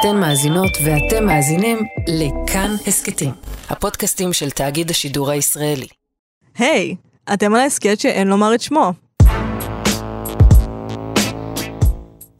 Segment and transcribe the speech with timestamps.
[0.00, 3.30] אתן מאזינות ואתם מאזינים לכאן הסכתים,
[3.68, 5.86] הפודקאסטים של תאגיד השידור הישראלי.
[6.58, 8.92] היי, hey, אתם על ההסכת שאין לומר את שמו.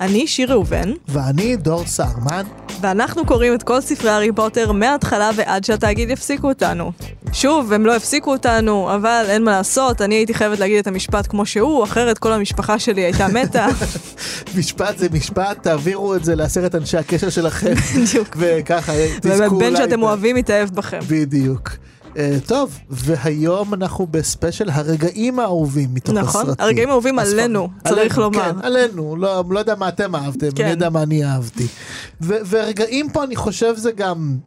[0.01, 0.93] אני שיר ראובן.
[1.09, 2.43] ואני דור סהרמן.
[2.81, 6.93] ואנחנו קוראים את כל ספרי הארי פוטר מההתחלה ועד שהתאגיד יפסיקו אותנו.
[7.33, 11.27] שוב, הם לא הפסיקו אותנו, אבל אין מה לעשות, אני הייתי חייבת להגיד את המשפט
[11.27, 13.67] כמו שהוא, אחרת כל המשפחה שלי הייתה מתה.
[14.59, 17.75] משפט זה משפט, תעבירו את זה לעשרת אנשי הקשר שלכם.
[17.97, 18.37] בדיוק.
[18.37, 19.69] וככה תזכו אולי...
[19.69, 20.99] ובן שאתם אוהבים יתאהב בכם.
[21.09, 21.71] בדיוק.
[22.15, 26.53] Uh, טוב, והיום אנחנו בספיישל הרגעים האהובים מתוך נכון, הסרטים.
[26.53, 28.53] נכון, הרגעים האהובים עלינו, צריך עלינו, לומר.
[28.53, 30.63] כן, עלינו, לא, לא יודע מה אתם אהבתם, כן.
[30.63, 31.67] אני יודע מה אני אהבתי.
[32.21, 34.39] ורגעים פה אני חושב זה גם...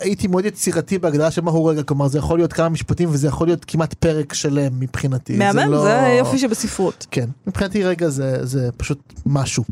[0.00, 3.46] הייתי מאוד יצירתי בהגדרה של מהו רגע, כלומר זה יכול להיות כמה משפטים וזה יכול
[3.46, 5.36] להיות כמעט פרק שלם מבחינתי.
[5.36, 5.82] מהמם, זה, לא...
[5.82, 7.06] זה יופי שבספרות.
[7.10, 9.64] כן, מבחינתי רגע זה, זה פשוט משהו.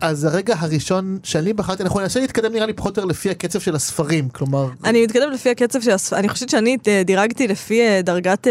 [0.00, 3.60] אז הרגע הראשון שאני בחרתי, אנחנו ננסה להתקדם נראה לי פחות או יותר לפי הקצב
[3.60, 4.68] של הספרים, כלומר...
[4.84, 8.46] אני מתקדם לפי הקצב של הספרים, אני חושבת שאני אה, דירגתי לפי אה, דרגת...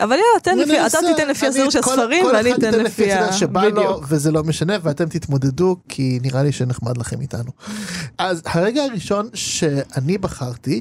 [0.00, 3.32] אה, אבל יאללה, תן לפי, אתה תיתן לפי הסדר של הספרים ואני אתן לפי ה...
[3.32, 7.50] שבא לו, וזה לא משנה, ואתם תתמודדו, כי נראה לי שנחמד לכם איתנו.
[8.18, 10.80] אז הרגע הראשון שאני בחרתי,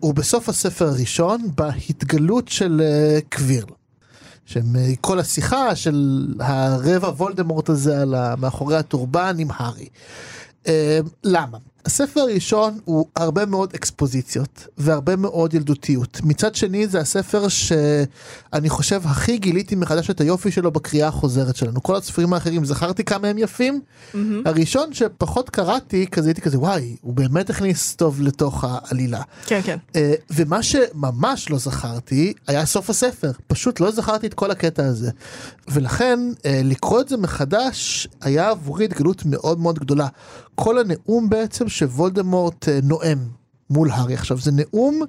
[0.00, 3.66] הוא בסוף הספר הראשון, בהתגלות של אה, קווירל.
[4.46, 9.88] שכל השיחה של הרבע וולדמורט הזה על מאחורי הטורבן עם הארי.
[10.66, 11.58] אה, למה?
[11.86, 16.20] הספר הראשון הוא הרבה מאוד אקספוזיציות והרבה מאוד ילדותיות.
[16.24, 21.82] מצד שני זה הספר שאני חושב הכי גיליתי מחדש את היופי שלו בקריאה החוזרת שלנו.
[21.82, 23.80] כל הספרים האחרים זכרתי כמה הם יפים.
[23.80, 24.16] Mm-hmm.
[24.44, 29.22] הראשון שפחות קראתי כזה הייתי כזה וואי הוא באמת הכניס טוב לתוך העלילה.
[29.46, 29.78] כן כן.
[29.92, 29.96] Uh,
[30.30, 33.30] ומה שממש לא זכרתי היה סוף הספר.
[33.46, 35.10] פשוט לא זכרתי את כל הקטע הזה.
[35.68, 40.06] ולכן uh, לקרוא את זה מחדש היה עבורי התגלות מאוד מאוד גדולה.
[40.54, 43.18] כל הנאום בעצם שוולדמורט אה, נואם
[43.70, 44.14] מול הארי.
[44.14, 45.02] עכשיו זה נאום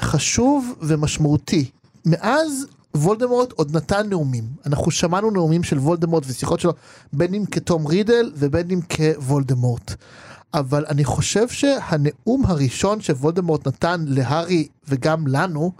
[0.00, 1.70] חשוב ומשמעותי.
[2.06, 2.66] מאז
[2.96, 4.44] וולדמורט עוד נתן נאומים.
[4.66, 6.72] אנחנו שמענו נאומים של וולדמורט ושיחות שלו
[7.12, 9.94] בין אם כתום רידל ובין אם כוולדמורט.
[10.54, 15.72] אבל אני חושב שהנאום הראשון שוולדמורט נתן להארי וגם לנו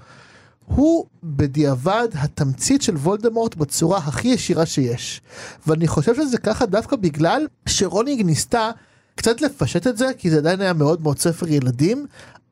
[0.66, 5.20] הוא בדיעבד התמצית של וולדמורט בצורה הכי ישירה שיש.
[5.66, 8.70] ואני חושב שזה ככה דווקא בגלל שרולינג ניסתה
[9.18, 12.06] קצת לפשט את זה כי זה עדיין היה מאוד מאוד ספר ילדים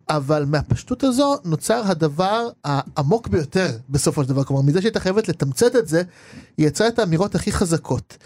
[0.09, 5.77] אבל מהפשטות הזו נוצר הדבר העמוק ביותר בסופו של דבר כלומר מזה שהייתה חייבת לתמצת
[5.77, 6.03] את זה
[6.57, 8.17] היא יצרה את האמירות הכי חזקות.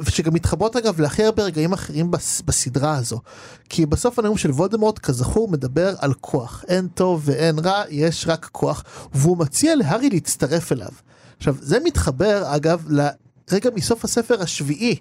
[0.00, 3.20] ושגם מתחברות אגב להכי הרבה רגעים אחרים בס, בסדרה הזו.
[3.68, 6.64] כי בסוף הנאום של וולדמורט כזכור מדבר על כוח.
[6.68, 8.84] אין טוב ואין רע, יש רק כוח.
[9.14, 10.90] והוא מציע להארי להצטרף אליו.
[11.36, 14.96] עכשיו זה מתחבר אגב לרגע מסוף הספר השביעי.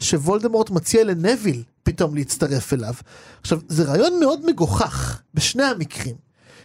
[0.00, 2.94] שוולדמורט מציע לנביל פתאום להצטרף אליו.
[3.40, 6.14] עכשיו, זה רעיון מאוד מגוחך בשני המקרים.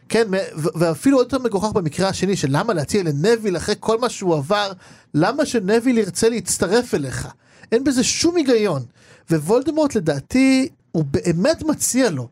[0.10, 4.36] כן, ואפילו עוד יותר מגוחך במקרה השני, של למה להציע לנביל אחרי כל מה שהוא
[4.36, 4.72] עבר,
[5.14, 7.28] למה שנביל ירצה להצטרף אליך?
[7.72, 8.84] אין בזה שום היגיון.
[9.32, 12.28] ווולדמורט לדעתי, הוא באמת מציע לו.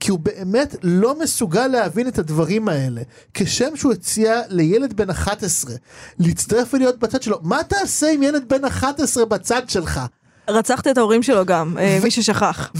[0.00, 3.02] כי הוא באמת לא מסוגל להבין את הדברים האלה.
[3.34, 5.74] כשם שהוא הציע לילד בן 11
[6.18, 10.00] להצטרף ולהיות בצד שלו, מה תעשה עם ילד בן 11 בצד שלך?
[10.48, 12.72] רצחת את ההורים שלו גם, אה, מי ששכח.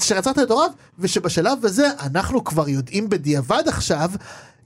[0.00, 4.10] שרצחת את הוריו, ושבשלב הזה אנחנו כבר יודעים בדיעבד עכשיו,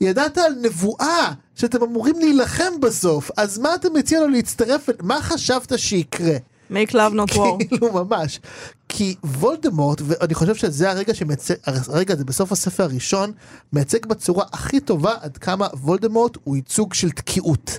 [0.00, 5.78] ידעת על נבואה שאתם אמורים להילחם בסוף, אז מה אתה מציע לו להצטרף, מה חשבת
[5.78, 6.36] שיקרה?
[6.70, 7.58] make love not war.
[7.68, 8.41] כאילו ממש.
[8.88, 13.32] כי וולדמורט, ואני חושב שזה הרגע שמייצג, הרגע הזה בסוף הספר הראשון,
[13.72, 17.78] מייצג בצורה הכי טובה עד כמה וולדמורט הוא ייצוג של תקיעות.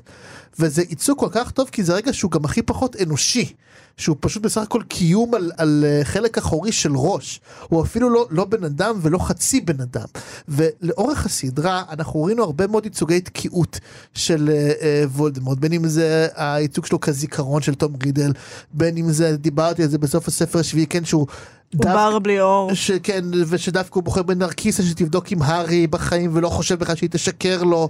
[0.60, 3.54] וזה ייצוג כל כך טוב כי זה רגע שהוא גם הכי פחות אנושי.
[3.98, 7.42] שהוא פשוט בסך הכל קיום על, על uh, חלק אחורי של ראש.
[7.68, 10.08] הוא אפילו לא, לא בן אדם ולא חצי בן אדם.
[10.48, 13.80] ולאורך הסדרה אנחנו ראינו הרבה מאוד ייצוגי תקיעות
[14.14, 18.32] של uh, uh, וולדמורט, בין אם זה הייצוג שלו כזיכרון של תום רידל,
[18.74, 21.28] בין אם זה, דיברתי על זה בסוף הספר השביעי, כן, שהוא...
[21.76, 22.74] הוא בר בלי אור.
[22.74, 27.90] שכן, ושדווקא הוא בוחר בנרקיסה שתבדוק עם הארי בחיים ולא חושב בכלל שהיא תשקר לו.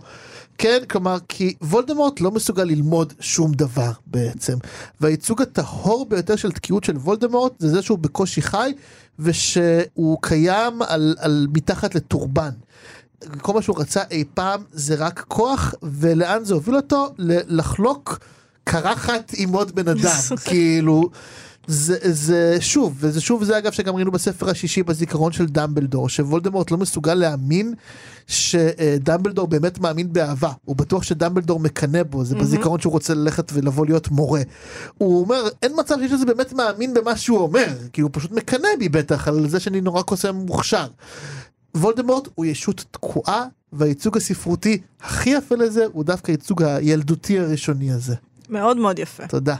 [0.58, 4.58] כן, כלומר, כי וולדמורט לא מסוגל ללמוד שום דבר בעצם.
[5.02, 8.74] והייצוג הטהור ביותר של תקיעות של וולדמורט זה זה שהוא בקושי חי,
[9.20, 12.52] ושהוא קיים על, על מתחת לטורבן.
[13.42, 17.14] כל מה שהוא רצה אי פעם זה רק כוח, ולאן זה הוביל אותו?
[17.48, 18.20] לחלוק
[18.64, 20.18] קרחת עם עוד בן אדם.
[20.46, 21.10] כאילו...
[21.68, 26.72] זה, זה שוב, וזה שוב זה אגב שגם ראינו בספר השישי בזיכרון של דמבלדור, שוולדמורט
[26.72, 27.74] לא מסוגל להאמין
[28.28, 33.86] שדמבלדור באמת מאמין באהבה, הוא בטוח שדמבלדור מקנא בו, זה בזיכרון שהוא רוצה ללכת ולבוא
[33.86, 34.42] להיות מורה.
[34.98, 38.70] הוא אומר, אין מצב שיש לזה באמת מאמין במה שהוא אומר, כי הוא פשוט מקנא
[38.80, 40.88] בי בטח על זה שאני נורא קוסם מוכשר.
[41.76, 48.16] וולדמורט הוא ישות תקועה, והייצוג הספרותי הכי יפה לזה הוא דווקא הייצוג הילדותי הראשוני הזה.
[48.50, 49.28] מאוד מאוד יפה.
[49.28, 49.56] תודה.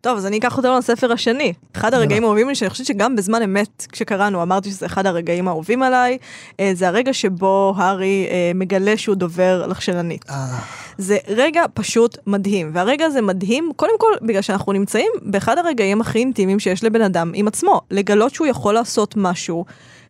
[0.00, 1.52] טוב, אז אני אקח אותנו לספר השני.
[1.76, 5.82] אחד הרגעים האהובים לי, שאני חושבת שגם בזמן אמת, כשקראנו, אמרתי שזה אחד הרגעים האהובים
[5.82, 6.18] עליי,
[6.60, 10.24] אה, זה הרגע שבו הארי אה, מגלה שהוא דובר לחשלנית.
[10.30, 10.58] אה,
[10.98, 16.18] זה רגע פשוט מדהים, והרגע הזה מדהים, קודם כל, בגלל שאנחנו נמצאים באחד הרגעים הכי
[16.18, 19.64] אינטימיים שיש לבן אדם עם עצמו, לגלות שהוא יכול לעשות משהו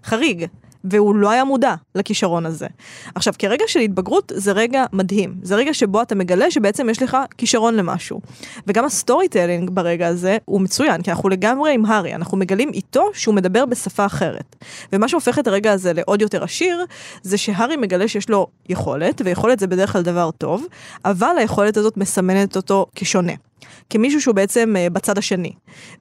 [0.05, 0.47] חריג.
[0.85, 2.67] והוא לא היה מודע לכישרון הזה.
[3.15, 5.35] עכשיו, כרגע של התבגרות זה רגע מדהים.
[5.43, 8.21] זה רגע שבו אתה מגלה שבעצם יש לך כישרון למשהו.
[8.67, 13.11] וגם ה storytelling ברגע הזה הוא מצוין, כי אנחנו לגמרי עם הארי, אנחנו מגלים איתו
[13.13, 14.57] שהוא מדבר בשפה אחרת.
[14.93, 16.85] ומה שהופך את הרגע הזה לעוד יותר עשיר,
[17.23, 20.65] זה שהארי מגלה שיש לו יכולת, ויכולת זה בדרך כלל דבר טוב,
[21.05, 23.33] אבל היכולת הזאת מסמנת אותו כשונה.
[23.91, 25.53] כמישהו שהוא בעצם אה, בצד השני.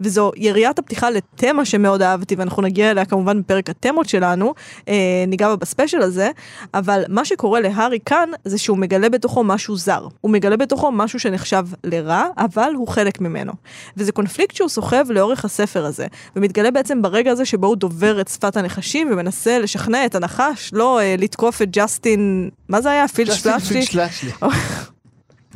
[0.01, 4.53] וזו יריית הפתיחה לתמה שמאוד אהבתי, ואנחנו נגיע אליה כמובן בפרק התמות שלנו,
[4.87, 4.93] אה,
[5.27, 6.31] ניגע בה בספיישל הזה,
[6.73, 10.07] אבל מה שקורה להארי כאן, זה שהוא מגלה בתוכו משהו זר.
[10.21, 13.53] הוא מגלה בתוכו משהו שנחשב לרע, אבל הוא חלק ממנו.
[13.97, 18.27] וזה קונפליקט שהוא סוחב לאורך הספר הזה, ומתגלה בעצם ברגע הזה שבו הוא דובר את
[18.27, 23.07] שפת הנחשים, ומנסה לשכנע את הנחש לא אה, לתקוף את ג'סטין, מה זה היה?
[23.07, 23.85] פיל ג'סטין שלאצ'לי?
[23.85, 24.31] פינצ'לאצ'לי.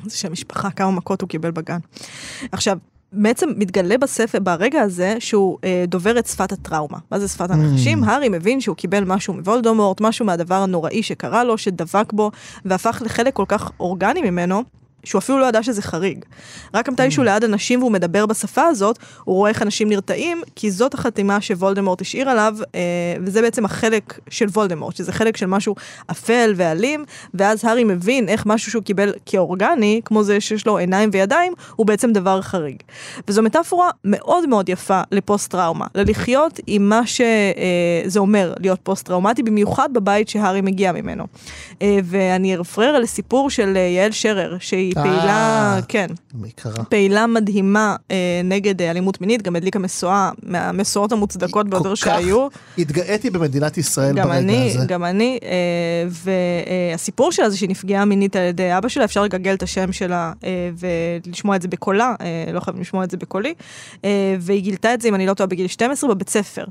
[0.10, 1.80] זה שם משפחה, כמה מכות הוא קיבל בגן.
[2.52, 2.78] עכשיו,
[3.12, 6.98] בעצם מתגלה בספר, ברגע הזה, שהוא אה, דובר את שפת הטראומה.
[7.12, 8.04] מה זה שפת הנחשים?
[8.04, 12.32] הארי מבין שהוא קיבל משהו מוולדמורט, משהו מהדבר הנוראי שקרה לו, שדבק בו,
[12.66, 14.64] והפך לחלק כל כך אורגני ממנו.
[15.08, 16.26] שהוא אפילו לא ידע שזה חריג.
[16.74, 20.94] רק מתישהו ליד אנשים והוא מדבר בשפה הזאת, הוא רואה איך אנשים נרתעים, כי זאת
[20.94, 22.80] החתימה שוולדמורט השאיר עליו, אה,
[23.26, 25.76] וזה בעצם החלק של וולדמורט, שזה חלק של משהו
[26.12, 31.10] אפל ואלים, ואז הארי מבין איך משהו שהוא קיבל כאורגני, כמו זה שיש לו עיניים
[31.14, 32.78] וידיים, הוא בעצם דבר חריג.
[33.28, 39.44] וזו מטאפורה מאוד מאוד יפה לפוסט טראומה, ללחיות עם מה שזה אומר להיות פוסט טראומטי,
[39.44, 41.28] במיוחד בבית שהארי מגיע ממנו.
[41.82, 45.80] אה, ואני ארפרר לסיפור של אה, יעל שרר, שהיא פעילה, אה.
[45.88, 46.84] כן, מקרה.
[46.84, 52.48] פעילה מדהימה אה, נגד אה, אלימות מינית, גם הדליקה משואה מהמשואות המוצדקות ביותר שהיו.
[52.78, 54.86] התגאיתי במדינת ישראל גם ברגע אני, הזה.
[54.88, 55.50] גם אני, אה,
[56.92, 60.34] והסיפור שלה זה שהיא נפגעה מינית על ידי אבא שלה, אפשר לגגל את השם שלה
[60.44, 60.70] אה,
[61.26, 63.54] ולשמוע את זה בקולה, אה, לא חייבים לשמוע את זה בקולי,
[64.06, 66.66] אה, והיא גילתה את זה, אם אני לא טועה, בגיל 12 בבית ספר.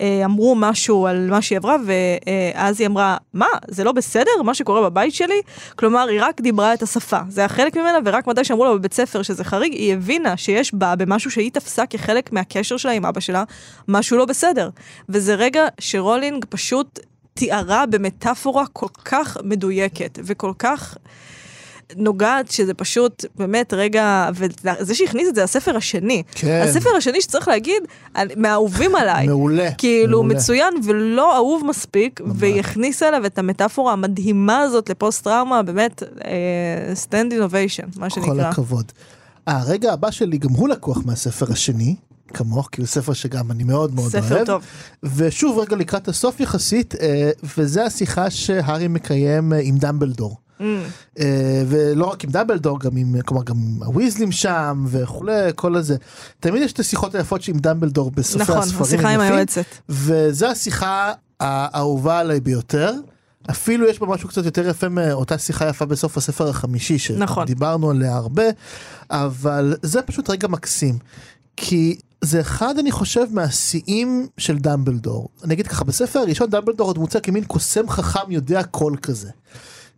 [0.00, 4.54] אה, אמרו משהו על מה שהיא עברה, ואז היא אמרה, מה, זה לא בסדר, מה
[4.54, 5.40] שקורה בבית שלי?
[5.76, 8.94] כלומר, היא רק דיברה את השפה, זה היה חלק ממנה, ורק מתי שאמרו לה בבית
[8.94, 13.20] ספר שזה חריג, היא הבינה שיש בה, במשהו שהיא תפסה כחלק מהקשר שלה עם אבא
[13.20, 13.44] שלה,
[13.88, 14.70] משהו לא בסדר.
[15.08, 16.98] וזה רגע שרולינג פשוט
[17.34, 20.96] תיארה במטאפורה כל כך מדויקת וכל כך
[21.96, 26.22] נוגעת שזה פשוט באמת רגע, וזה שהכניס את זה לספר השני.
[26.34, 26.62] כן.
[26.68, 27.82] הספר השני שצריך להגיד,
[28.36, 29.26] מהאהובים עליי.
[29.26, 29.70] מעולה.
[29.78, 30.38] כאילו מעולה.
[30.38, 36.02] מצוין ולא אהוב מספיק, והיא הכניסה אליו את המטאפורה המדהימה הזאת לפוסט טראומה, באמת,
[36.94, 38.48] standing ovation, מה שנקרא.
[38.48, 38.92] הכבוד.
[39.46, 41.96] הרגע הבא שלי גם הוא לקוח מהספר השני,
[42.34, 44.24] כמוך, כי הוא ספר שגם אני מאוד מאוד אוהב.
[44.24, 44.62] ספר טוב.
[45.16, 50.36] ושוב רגע לקראת הסוף יחסית, אה, וזה השיחה שהארי מקיים אה, עם דמבלדור.
[50.60, 50.64] Mm,
[51.18, 55.96] אה, ולא רק עם דמבלדור, גם עם, כלומר גם הוויזלים שם וכולי, כל הזה.
[56.40, 59.64] תמיד יש את השיחות היפות עם דמבלדור בסופי נכון, הספרים השיחה עם היועצת.
[59.88, 62.92] וזו השיחה האהובה עליי ביותר.
[63.50, 67.46] אפילו יש בה משהו קצת יותר יפה מאותה שיחה יפה בסוף הספר החמישי נכון.
[67.46, 68.42] שדיברנו עליה הרבה,
[69.10, 70.98] אבל זה פשוט רגע מקסים.
[71.56, 75.28] כי זה אחד אני חושב מהשיאים של דמבלדור.
[75.44, 79.30] אני אגיד ככה, בספר הראשון דמבלדור עוד מוצג כמין קוסם חכם יודע קול כזה.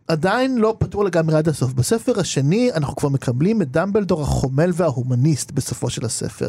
[0.07, 1.73] עדיין לא פתור לגמרי עד הסוף.
[1.73, 6.47] בספר השני אנחנו כבר מקבלים את דמבלדור החומל וההומניסט בסופו של הספר.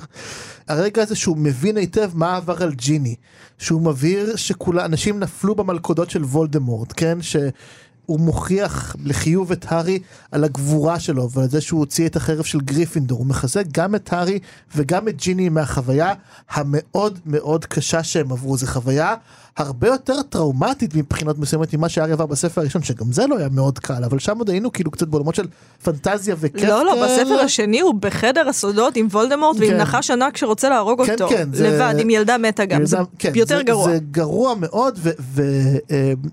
[0.68, 3.14] הרגע הזה שהוא מבין היטב מה עבר על ג'יני,
[3.58, 7.18] שהוא מבהיר שכולה אנשים נפלו במלכודות של וולדמורט, כן?
[7.22, 9.98] שהוא מוכיח לחיוב את הארי
[10.32, 13.18] על הגבורה שלו ועל זה שהוא הוציא את החרב של גריפינדור.
[13.18, 14.38] הוא מחזק גם את הארי
[14.76, 16.12] וגם את ג'יני מהחוויה
[16.50, 18.56] המאוד מאוד קשה שהם עברו.
[18.56, 19.14] זו חוויה
[19.56, 23.78] הרבה יותר טראומטית מבחינות מסוימת ממה שהארי עבר בספר הראשון, שגם זה לא היה מאוד
[23.78, 25.46] קל, אבל שם עוד היינו כאילו קצת בעולמות של
[25.82, 26.68] פנטזיה וכיף.
[26.68, 27.04] לא, לא.
[27.04, 29.76] בספר השני הוא בחדר הסודות עם וולדמורט ועם כן.
[29.80, 31.28] נחש ענק שרוצה להרוג כן, אותו.
[31.28, 32.86] כן, זה- לבד, עם ילדה מתה גם.
[32.86, 33.90] זה כן, יותר גרוע.
[33.90, 34.98] זה גרוע מאוד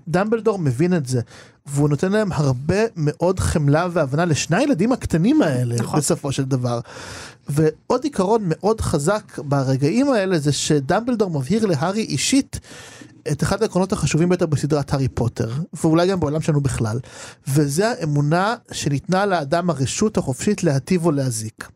[0.06, 1.20] ודמבלדור מבין את זה.
[1.66, 5.98] והוא נותן להם הרבה מאוד חמלה והבנה לשני הילדים הקטנים האלה נכון.
[6.00, 6.80] בסופו של דבר.
[7.48, 12.60] ועוד עיקרון מאוד חזק ברגעים האלה זה שדמבלדור מבהיר להארי אישית
[13.32, 15.50] את אחד העקרונות החשובים ביותר בסדרת הארי פוטר,
[15.82, 17.00] ואולי גם בעולם שלנו בכלל,
[17.48, 21.68] וזה האמונה שניתנה לאדם הרשות החופשית להטיב או להזיק.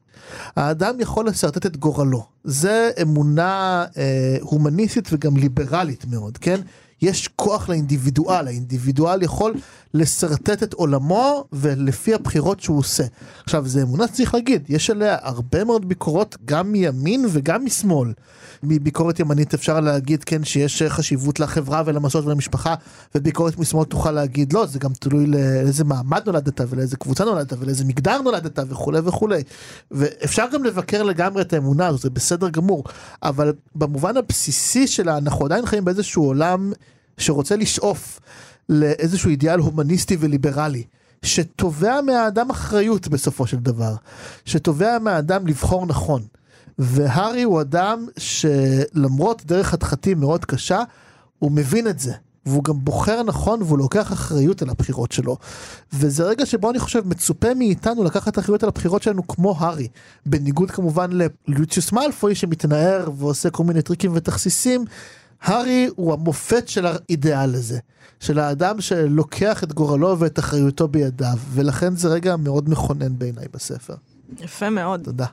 [0.57, 6.61] האדם יכול לשרטט את גורלו, זה אמונה אה, הומניסטית וגם ליברלית מאוד, כן?
[7.03, 9.55] יש כוח לאינדיבידואל, האינדיבידואל יכול
[9.95, 13.05] לשרטט את עולמו ולפי הבחירות שהוא עושה.
[13.45, 18.13] עכשיו, זו אמונה שצריך להגיד, יש עליה הרבה מאוד ביקורות גם מימין וגם משמאל.
[18.63, 22.75] מביקורת ימנית אפשר להגיד כן שיש חשיבות לחברה ולמסורת ולמשפחה
[23.15, 27.85] וביקורת משמאל תוכל להגיד לא זה גם תלוי לאיזה מעמד נולדת ולאיזה קבוצה נולדת ולאיזה
[27.85, 29.43] מגדר נולדת וכולי וכולי
[29.91, 32.85] ואפשר גם לבקר לגמרי את האמונה הזו זה בסדר גמור
[33.23, 36.73] אבל במובן הבסיסי שלה אנחנו עדיין חיים באיזשהו עולם
[37.19, 38.21] שרוצה לשאוף
[38.69, 40.85] לאיזשהו אידיאל הומניסטי וליברלי.
[41.23, 43.95] שתובע מהאדם אחריות בסופו של דבר,
[44.45, 46.23] שתובע מהאדם לבחור נכון.
[46.79, 50.83] והארי הוא אדם שלמרות דרך חתחתים מאוד קשה,
[51.39, 52.13] הוא מבין את זה.
[52.47, 55.37] והוא גם בוחר נכון והוא לוקח אחריות על הבחירות שלו.
[55.93, 59.89] וזה רגע שבו אני חושב מצופה מאיתנו לקחת אחריות על הבחירות שלנו כמו הארי.
[60.27, 61.11] בניגוד כמובן
[61.49, 64.85] ללוציוס מאלפוי שמתנער ועושה כל מיני טריקים ותכסיסים.
[65.43, 67.79] הארי הוא המופת של האידיאל הזה.
[68.21, 71.39] של האדם שלוקח את גורלו ואת אחריותו בידיו.
[71.51, 73.95] ולכן זה רגע מאוד מכונן בעיניי בספר.
[74.41, 75.01] יפה מאוד.
[75.05, 75.27] תודה.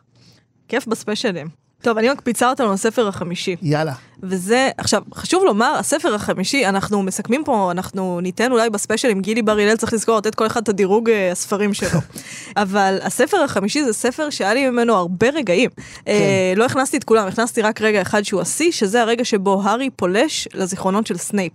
[0.67, 1.64] כיף בספיישלים.
[1.85, 3.55] טוב, אני מקפיצה אותנו לספר החמישי.
[3.61, 3.93] יאללה.
[4.23, 9.41] וזה, עכשיו, חשוב לומר, הספר החמישי, אנחנו מסכמים פה, אנחנו ניתן אולי בספיישל עם גילי
[9.41, 11.99] בר הלל, צריך לזכור לתת כל אחד את הדירוג אה, הספרים שלו.
[12.63, 15.69] אבל הספר החמישי זה ספר שהיה לי ממנו הרבה רגעים.
[15.69, 15.83] כן.
[16.07, 19.89] אה, לא הכנסתי את כולם, הכנסתי רק רגע אחד שהוא השיא, שזה הרגע שבו הארי
[19.89, 21.53] פולש לזיכרונות של סנייפ.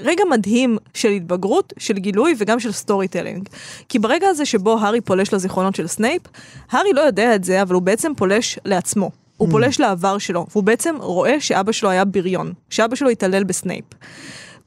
[0.00, 3.48] רגע מדהים של התבגרות, של גילוי וגם של storytelling.
[3.88, 6.22] כי ברגע הזה שבו הארי פולש לזיכרונות של סנייפ,
[6.70, 9.10] הארי לא יודע את זה, אבל הוא בעצם פולש לעצמו.
[9.38, 13.84] הוא פולש לעבר שלו, והוא בעצם רואה שאבא שלו היה בריון, שאבא שלו התעלל בסנייפ.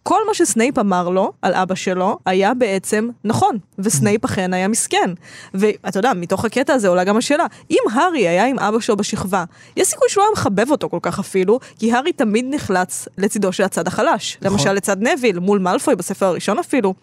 [0.03, 5.11] כל מה שסנייפ אמר לו על אבא שלו היה בעצם נכון, וסנייפ אכן היה מסכן.
[5.53, 9.43] ואתה יודע, מתוך הקטע הזה עולה גם השאלה, אם הארי היה עם אבא שלו בשכבה,
[9.77, 13.63] יש סיכוי שהוא היה מחבב אותו כל כך אפילו, כי הארי תמיד נחלץ לצידו של
[13.63, 14.37] הצד החלש.
[14.41, 14.51] נכון.
[14.51, 16.93] למשל לצד נוויל, מול מאלפוי בספר הראשון אפילו.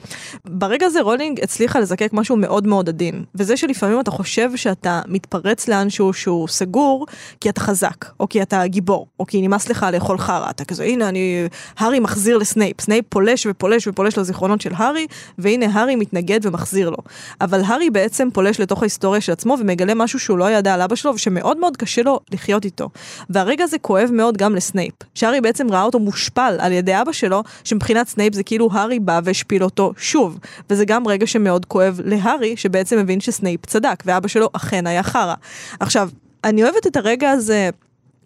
[0.45, 5.69] ברגע הזה רולינג הצליחה לזקק משהו מאוד מאוד עדין, וזה שלפעמים אתה חושב שאתה מתפרץ
[5.69, 7.07] לאנשהו שהוא סגור,
[7.41, 10.85] כי אתה חזק, או כי אתה גיבור, או כי נמאס לך לאכול חרא, אתה כזה,
[10.85, 15.07] הנה אני, הארי מחזיר לסנייפ, סנייפ פולש ופולש ופולש לזיכרונות של הארי,
[15.39, 16.97] והנה הארי מתנגד ומחזיר לו.
[17.41, 20.97] אבל הארי בעצם פולש לתוך ההיסטוריה של עצמו ומגלה משהו שהוא לא ידע על אבא
[20.97, 22.89] שלו ושמאוד מאוד קשה לו לחיות איתו.
[23.31, 27.43] והרגע הזה כואב מאוד גם לסנייפ, שהארי בעצם ראה אותו מושפל על ידי אבא שלו,
[27.65, 30.39] שמבחינת סנייפ זה כאילו הארי בא והשפיל אותו שוב.
[30.71, 35.35] וזה גם רגע שמאוד כואב להארי, שבעצם מבין שסנייפ צדק, ואבא שלו אכן היה חרא.
[35.81, 36.09] עכשיו,
[36.45, 37.71] אני אוהבת את הרגע הזה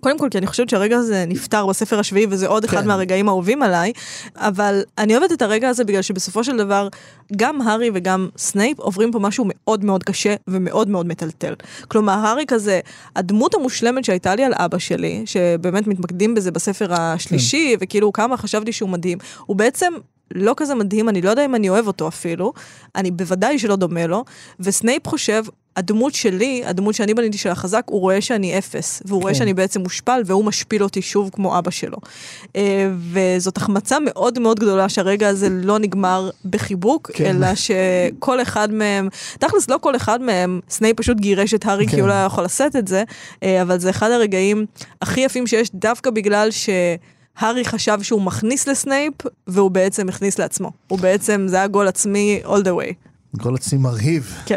[0.04, 2.86] קודם כל כי אני חושבת שהרגע הזה נפתר בספר השביעי וזה עוד אחד כן.
[2.86, 3.92] מהרגעים האהובים עליי,
[4.36, 6.88] אבל אני אוהבת את הרגע הזה בגלל שבסופו של דבר
[7.36, 11.54] גם הארי וגם סנייפ עוברים פה משהו מאוד מאוד קשה ומאוד מאוד מטלטל.
[11.88, 12.80] כלומר הארי כזה,
[13.16, 18.72] הדמות המושלמת שהייתה לי על אבא שלי, שבאמת מתמקדים בזה בספר השלישי וכאילו כמה חשבתי
[18.72, 19.92] שהוא מדהים, הוא בעצם
[20.34, 22.52] לא כזה מדהים, אני לא יודע אם אני אוהב אותו אפילו,
[22.96, 24.24] אני בוודאי שלא דומה לו,
[24.60, 25.44] וסנייפ חושב,
[25.76, 29.38] הדמות שלי, הדמות שאני בניתי של החזק, הוא רואה שאני אפס, והוא רואה כן.
[29.38, 31.96] שאני בעצם מושפל, והוא משפיל אותי שוב כמו אבא שלו.
[32.56, 37.24] אה, וזאת החמצה מאוד מאוד גדולה שהרגע הזה לא נגמר בחיבוק, כן.
[37.24, 41.92] אלא שכל אחד מהם, תכלס לא כל אחד מהם, סנייפ פשוט גירש את הארי כי
[41.92, 42.00] כן.
[42.00, 43.04] הוא לא היה יכול לשאת את זה,
[43.42, 44.66] אה, אבל זה אחד הרגעים
[45.02, 46.68] הכי יפים שיש דווקא בגלל ש...
[47.38, 49.14] הארי חשב שהוא מכניס לסנייפ,
[49.46, 50.70] והוא בעצם הכניס לעצמו.
[50.88, 52.94] הוא בעצם, זה היה גול עצמי all the way.
[53.36, 54.34] גול עצמי מרהיב.
[54.46, 54.56] כן.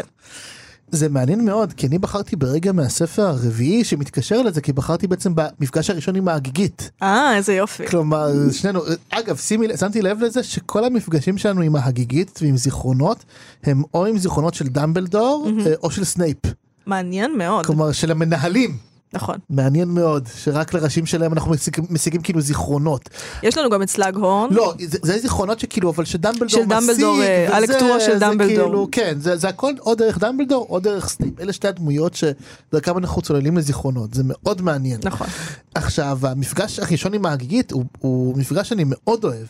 [0.90, 5.90] זה מעניין מאוד כי אני בחרתי ברגע מהספר הרביעי שמתקשר לזה כי בחרתי בעצם במפגש
[5.90, 6.90] הראשון עם ההגיגית.
[7.02, 7.86] אה, איזה יופי.
[7.86, 13.24] כלומר שנינו אגב שימי שמתי לב לזה שכל המפגשים שלנו עם ההגיגית ועם זיכרונות
[13.64, 16.38] הם או עם זיכרונות של דמבלדור אה, או של סנייפ
[16.86, 17.66] מעניין מאוד.
[17.66, 18.76] כלומר של המנהלים
[19.16, 19.36] נכון.
[19.50, 23.08] מעניין מאוד שרק לראשים שלהם אנחנו משיגים, משיגים כאילו זיכרונות
[23.42, 24.48] יש לנו גם את סלאגהורן.
[24.50, 28.18] לא זה, זה זיכרונות שכאילו אבל שדמבלדור של דמבלדור, משיג, אה, וזה- הלקטורה של זה
[28.18, 28.66] דמבלדור.
[28.66, 32.98] כאילו, כן זה, זה הכל או דרך דמבלדור או דרך סנייפ אלה שתי הדמויות שדרכם
[32.98, 35.00] אנחנו צוללים לזיכרונות זה מאוד מעניין.
[35.04, 35.26] נכון.
[35.74, 39.46] עכשיו המפגש הראשון עם ההגיגית הוא, הוא מפגש שאני מאוד אוהב.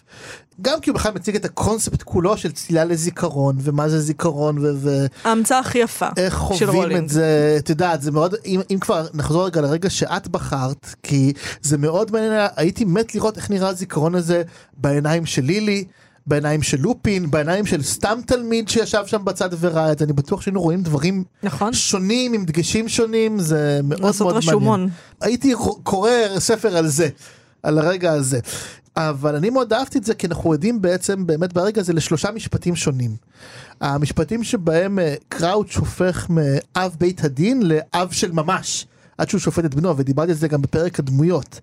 [0.62, 5.06] גם כי הוא בכלל מציג את הקונספט כולו של צלילה לזיכרון ומה זה זיכרון ו-
[5.24, 6.96] ההמצאה הכי יפה איך חווים.
[6.96, 11.32] את זה את יודעת זה מאוד אם, אם כבר נחזור רגע לרגע שאת בחרת כי
[11.62, 14.42] זה מאוד מעניין הייתי מת לראות איך נראה הזיכרון הזה
[14.76, 15.84] בעיניים של לילי.
[16.28, 20.40] בעיניים של לופין, בעיניים של סתם תלמיד שישב שם בצד וראה את זה, אני בטוח
[20.40, 21.72] שהיינו רואים דברים נכון.
[21.72, 24.36] שונים עם דגשים שונים, זה מאוד מאוד מעניין.
[24.36, 24.88] רשומון.
[25.20, 27.08] הייתי קורא ספר על זה,
[27.62, 28.40] על הרגע הזה.
[28.96, 32.76] אבל אני מאוד אהבתי את זה כי אנחנו עדים בעצם באמת ברגע הזה לשלושה משפטים
[32.76, 33.16] שונים.
[33.80, 38.86] המשפטים שבהם אה, קראוץ' הופך מאב בית הדין לאב של ממש.
[39.18, 41.60] עד שהוא שופט את בנו ודיברתי על זה גם בפרק הדמויות.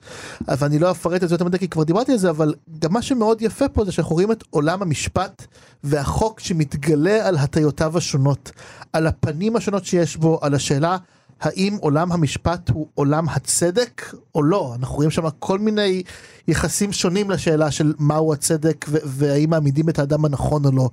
[0.48, 2.94] אבל אני לא אפרט את זה יותר מדי כי כבר דיברתי על זה אבל גם
[2.94, 5.46] מה שמאוד יפה פה זה שאנחנו רואים את עולם המשפט
[5.84, 8.52] והחוק שמתגלה על הטיותיו השונות.
[8.94, 10.98] על הפנים השונות שיש בו על השאלה
[11.44, 16.04] האם עולם המשפט הוא עולם הצדק או לא אנחנו רואים שם כל מיני
[16.48, 20.90] יחסים שונים לשאלה של מהו הצדק והאם מעמידים את האדם הנכון או לא.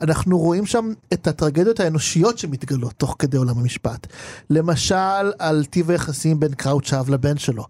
[0.00, 4.06] אנחנו רואים שם את הטרגדיות האנושיות שמתגלות תוך כדי עולם המשפט.
[4.50, 7.66] למשל על טיב היחסים בין קראוץ' האב לבן שלו.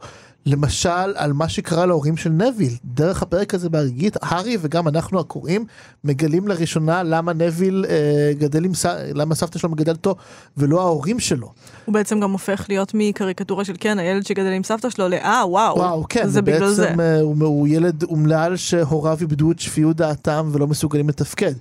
[0.47, 5.64] למשל על מה שקרה להורים של נביל דרך הפרק הזה בהרגית הארי וגם אנחנו הקוראים
[6.04, 8.73] מגלים לראשונה למה נביל אה, גדל עם.
[9.14, 10.20] למה סבתא שלו מגדלת אותו
[10.56, 11.52] ולא ההורים שלו.
[11.85, 15.76] הוא בעצם גם הופך להיות מקריקטורה של כן, הילד שגדל עם סבתא שלו, לאה, וואו.
[15.76, 16.87] וואו כן זה בגלל זה.
[16.87, 21.52] בעצם אה, הוא, הוא ילד אומלל שהוריו איבדו את שפיות דעתם ולא מסוגלים לתפקד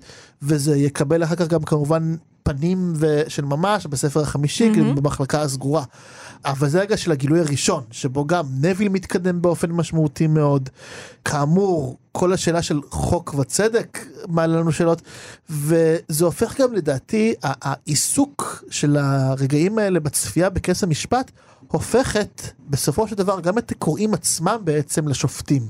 [0.42, 5.84] וזה יקבל אחר כך גם כמובן פנים ו- של ממש בספר החמישי כאילו במחלקה הסגורה.
[6.46, 10.70] אבל זה רגע של הגילוי הראשון שבו גם נביל מתקדם באופן משמעותי מאוד.
[11.26, 15.02] כאמור כל השאלה של חוק וצדק מעלה לנו שאלות
[15.50, 21.32] וזה הופך גם לדעתי העיסוק של הרגעים האלה בצפייה בכס המשפט
[21.72, 25.68] הופכת בסופו של דבר גם את הקוראים עצמם בעצם לשופטים.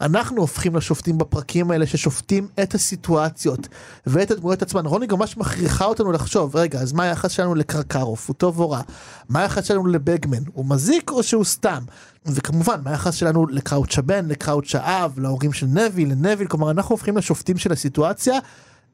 [0.00, 3.68] אנחנו הופכים לשופטים בפרקים האלה ששופטים את הסיטואציות
[4.06, 4.86] ואת הדמויות עצמן.
[4.86, 8.28] רוני גם ממש מכריחה אותנו לחשוב, רגע, אז מה היחס שלנו לקרקרוף?
[8.28, 8.80] הוא טוב או רע?
[9.28, 10.42] מה היחס שלנו לבגמן?
[10.52, 11.82] הוא מזיק או שהוא סתם?
[12.26, 17.16] וכמובן, מה היחס שלנו לקראוץ' הבן, לקראוץ' האב, להורים של נביל, לנביל, כלומר אנחנו הופכים
[17.16, 18.34] לשופטים של הסיטואציה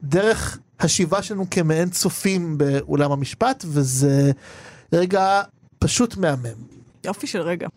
[0.03, 4.31] דרך השיבה שלנו כמעין צופים באולם המשפט, וזה
[4.93, 5.41] רגע
[5.89, 6.49] פשוט מהמם.
[7.05, 7.67] יופי של רגע.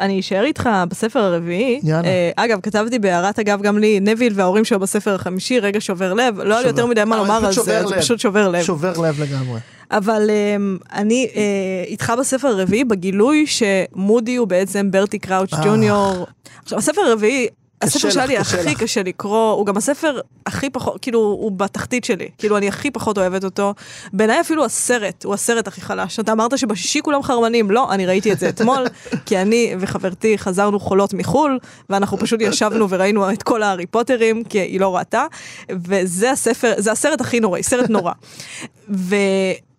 [0.00, 1.80] אני אשאר איתך בספר הרביעי.
[1.82, 2.08] יאללה.
[2.08, 6.40] אה, אגב, כתבתי בהערת אגב גם לי, נביל וההורים שלו בספר החמישי, רגע שובר לב.
[6.40, 8.00] לא היה לי יותר מדי מה אה, לומר על שובר זה, זה לב.
[8.00, 8.62] פשוט שובר לב.
[8.62, 9.60] שובר לב לגמרי.
[9.90, 11.42] אבל אמ, אני אה,
[11.86, 15.64] איתך בספר הרביעי בגילוי שמודי הוא בעצם ברטי קראוץ' אה.
[15.64, 16.26] ג'וניור.
[16.62, 17.48] עכשיו הספר הרביעי,
[17.82, 18.74] הספר לך, שהיה לי קשה הכי.
[18.74, 23.18] קשה לקרוא, הוא גם הספר הכי פחות, כאילו הוא בתחתית שלי, כאילו אני הכי פחות
[23.18, 23.74] אוהבת אותו.
[24.12, 26.20] בעיניי אפילו הסרט, הוא הסרט הכי חלש.
[26.20, 28.86] אתה אמרת שבשישי כולם חרמנים, לא, אני ראיתי את זה אתמול,
[29.26, 31.58] כי אני וחברתי חזרנו חולות מחו"ל,
[31.90, 35.26] ואנחנו פשוט ישבנו וראינו את כל הארי פוטרים, כי היא לא ראתה,
[35.70, 38.12] וזה הספר, זה הסרט הכי נוראי, סרט נורא.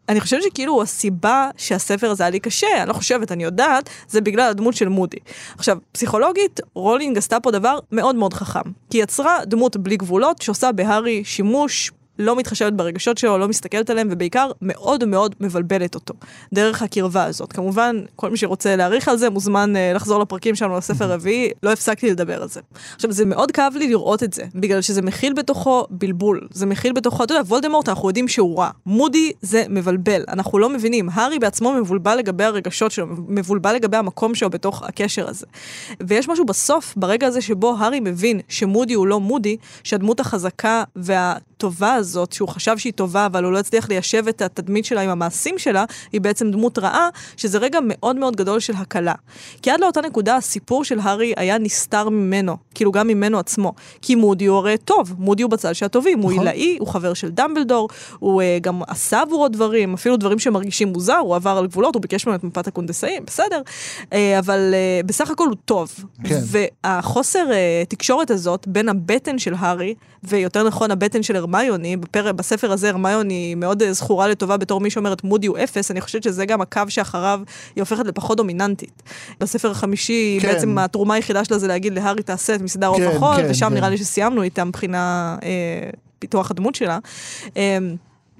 [0.08, 4.22] ואני חושבת שכאילו הסיבה שהספר הזה היה לי קשה, אני לא חושבת, אני יודעת, זה
[4.22, 5.18] בגלל הדמות של מודי.
[5.58, 8.72] עכשיו, פסיכולוגית, רולינג עשתה פה דבר מאוד מאוד חכם.
[8.90, 14.08] כי יצרה דמות בלי גבולות, שעושה בהארי שימוש לא מתחשבת ברגשות שלו, לא מסתכלת עליהם,
[14.12, 16.14] ובעיקר מאוד מאוד מבלבלת אותו,
[16.54, 17.54] דרך הקרבה הזאת.
[17.54, 21.72] כמובן, כל מי שרוצה להעריך על זה מוזמן uh, לחזור לפרקים שלנו לספר רביעי, לא
[21.72, 22.60] הפסקתי לדבר על זה.
[22.96, 26.48] עכשיו, זה מאוד כאב לי לראות את זה, בגלל שזה מכיל בתוכו בלבול.
[26.52, 28.70] זה מכיל בתוכו, אתה יודע, וולדמורט, אנחנו יודעים שהוא רע.
[28.86, 31.10] מודי זה מבלבל, אנחנו לא מבינים.
[31.14, 35.46] הארי בעצמו מבולבל לגבי הרגשות שלו, מבולבל לגבי המקום שלו בתוך הקשר הזה.
[36.08, 40.84] ויש משהו בסוף, ברגע הזה שבו הארי מבין שמודי הוא לא מודי, שהדמות החזקה
[41.58, 45.10] והטובה הזאת, שהוא חשב שהיא טובה, אבל הוא לא הצליח ליישב את התדמית שלה עם
[45.10, 49.14] המעשים שלה, היא בעצם דמות רעה, שזה רגע מאוד מאוד גדול של הקלה.
[49.62, 53.74] כי עד לאותה נקודה הסיפור של הארי היה נסתר ממנו, כאילו גם ממנו עצמו.
[54.02, 56.48] כי מודי הוא הרי טוב, מודי הוא בצד של הטובים, הוא נכון.
[56.48, 57.90] עילאי, הוא חבר של דמבלדור,
[58.20, 62.02] הוא uh, גם עשה עבורו דברים, אפילו דברים שמרגישים מוזר, הוא עבר על גבולות, הוא
[62.02, 63.62] ביקש ממנו את מפת הקונדסאים, בסדר,
[64.02, 65.92] uh, אבל uh, בסך הכל הוא טוב.
[66.24, 66.40] כן.
[66.84, 69.94] והחוסר uh, תקשורת הזאת בין הבטן של הארי,
[70.24, 72.32] ויותר נכון הבטן של הרמיוני, בפר...
[72.32, 76.24] בספר הזה הרמיוני מאוד uh, זכורה לטובה בתור מי שאומרת מודי הוא אפס, אני חושבת
[76.24, 77.42] שזה גם הקו שאחריו
[77.76, 79.04] היא הופכת לפחות דומיננטית.
[79.40, 80.48] בספר החמישי כן.
[80.48, 83.70] בעצם התרומה היחידה שלה זה להגיד להארי תעשה את מסדר עוף כן, החול, כן, ושם
[83.70, 83.74] כן.
[83.74, 87.00] נראה לי שסיימנו איתה מבחינה אה, פיתוח הדמות שלה.
[87.58, 87.78] אה,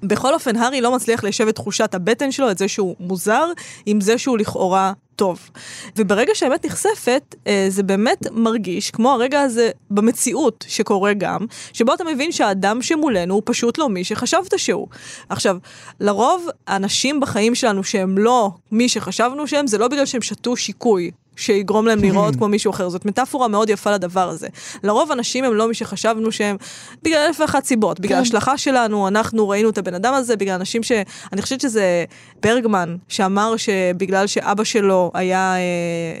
[0.02, 3.46] בכל אופן, הארי לא מצליח ליישב את תחושת הבטן שלו, את זה שהוא מוזר,
[3.86, 5.50] עם זה שהוא לכאורה טוב.
[5.96, 12.04] וברגע שהאמת נחשפת, אה, זה באמת מרגיש כמו הרגע הזה במציאות שקורה גם, שבו אתה
[12.04, 14.88] מבין שהאדם שמולנו הוא פשוט לא מי שחשבת שהוא.
[15.28, 15.56] עכשיו,
[16.00, 21.10] לרוב האנשים בחיים שלנו שהם לא מי שחשבנו שהם, זה לא בגלל שהם שתו שיקוי.
[21.38, 22.88] שיגרום להם לראות כמו מישהו אחר.
[22.88, 24.48] זאת מטאפורה מאוד יפה לדבר הזה.
[24.82, 26.56] לרוב אנשים הם לא מי שחשבנו שהם,
[27.02, 28.18] בגלל אלף ואחת סיבות, בגלל כן.
[28.18, 30.92] ההשלכה שלנו, אנחנו ראינו את הבן אדם הזה, בגלל אנשים ש...
[31.32, 32.04] אני חושבת שזה
[32.42, 35.58] ברגמן, שאמר שבגלל שאבא שלו היה אה,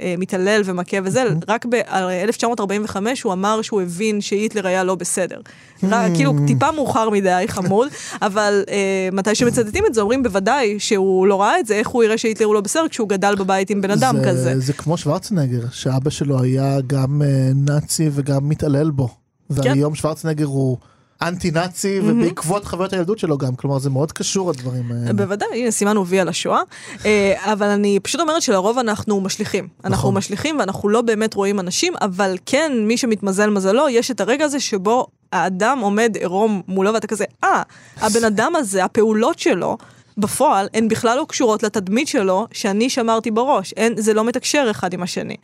[0.02, 5.40] אה, מתעלל ומכה וזה, רק ב-1945 הוא אמר שהוא הבין שהיטלר היה לא בסדר.
[5.82, 7.88] רק, כאילו, טיפה מאוחר מדי, חמוד,
[8.22, 12.04] אבל אה, מתי שמצטטים את זה, אומרים בוודאי שהוא לא ראה את זה, איך הוא
[12.04, 14.60] יראה שהיטלר הוא לא בסדר כשהוא גדל בבית עם בן אדם זה, כזה.
[14.60, 19.08] זה כמו שוורצנגר, שאבא שלו היה גם אה, נאצי וגם מתעלל בו.
[19.08, 19.14] כן.
[19.48, 20.76] והיום שוורצנגר הוא
[21.22, 25.12] אנטי נאצי ובעקבות חוויות הילדות שלו גם, כלומר זה מאוד קשור הדברים האלה.
[25.12, 26.60] בוודאי, הנה סימנו וי על השואה,
[27.06, 29.68] אה, אבל אני פשוט אומרת שלרוב אנחנו משליכים.
[29.84, 30.14] אנחנו נכון.
[30.14, 34.60] משליכים ואנחנו לא באמת רואים אנשים, אבל כן, מי שמתמזל מזלו, יש את הרגע הזה
[34.60, 37.62] שבו האדם עומד עירום מולו ואתה כזה, אה,
[37.96, 39.78] הבן אדם הזה, הפעולות שלו,
[40.18, 43.72] בפועל, הן בכלל לא קשורות לתדמית שלו שאני שמרתי בראש.
[43.72, 45.36] אין, זה לא מתקשר אחד עם השני.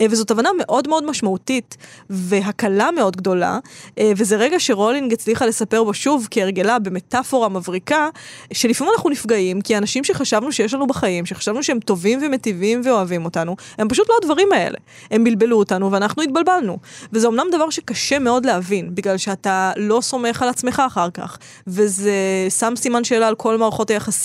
[0.00, 1.76] אה, וזאת הבנה מאוד מאוד משמעותית
[2.10, 3.58] והקלה מאוד גדולה,
[3.98, 8.08] אה, וזה רגע שרולינג הצליחה לספר בו שוב כהרגלה במטאפורה מבריקה,
[8.52, 13.56] שלפעמים אנחנו נפגעים כי אנשים שחשבנו שיש לנו בחיים, שחשבנו שהם טובים ומטיבים ואוהבים אותנו,
[13.78, 14.78] הם פשוט לא הדברים האלה.
[15.10, 16.78] הם בלבלו אותנו ואנחנו התבלבלנו.
[17.12, 22.12] וזה אמנם דבר שקשה מאוד להבין, בגלל שאתה לא סומך על עצמך אחר כך, וזה
[22.58, 24.19] שם סימן שאלה על כל מערכות היחסים.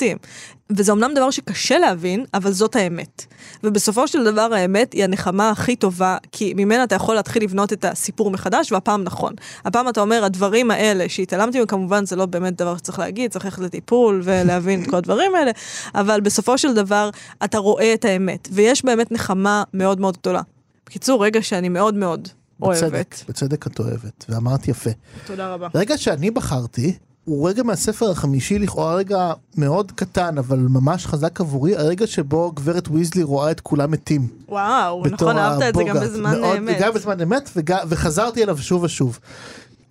[0.69, 3.25] וזה אמנם דבר שקשה להבין, אבל זאת האמת.
[3.63, 7.85] ובסופו של דבר האמת היא הנחמה הכי טובה, כי ממנה אתה יכול להתחיל לבנות את
[7.85, 9.33] הסיפור מחדש, והפעם נכון.
[9.65, 13.59] הפעם אתה אומר, הדברים האלה שהתעלמתי, וכמובן זה לא באמת דבר שצריך להגיד, צריך ללכת
[13.59, 15.51] לטיפול ולהבין את כל הדברים האלה,
[15.95, 17.09] אבל בסופו של דבר
[17.43, 20.41] אתה רואה את האמת, ויש באמת נחמה מאוד מאוד גדולה.
[20.85, 22.27] בקיצור, רגע שאני מאוד מאוד
[22.59, 23.23] בצדק, אוהבת.
[23.29, 24.89] בצדק את אוהבת, ואמרת יפה.
[25.25, 25.67] תודה רבה.
[25.75, 31.75] רגע שאני בחרתי, הוא רגע מהספר החמישי לכאורה רגע מאוד קטן אבל ממש חזק עבורי
[31.75, 34.27] הרגע שבו גברת ויזלי רואה את כולם מתים.
[34.49, 35.95] וואו, נכון, אהבת את זה גם.
[35.99, 36.77] בזמן מאוד- אמת.
[36.79, 39.19] גם בזמן אמת וג- וחזרתי אליו שוב ושוב.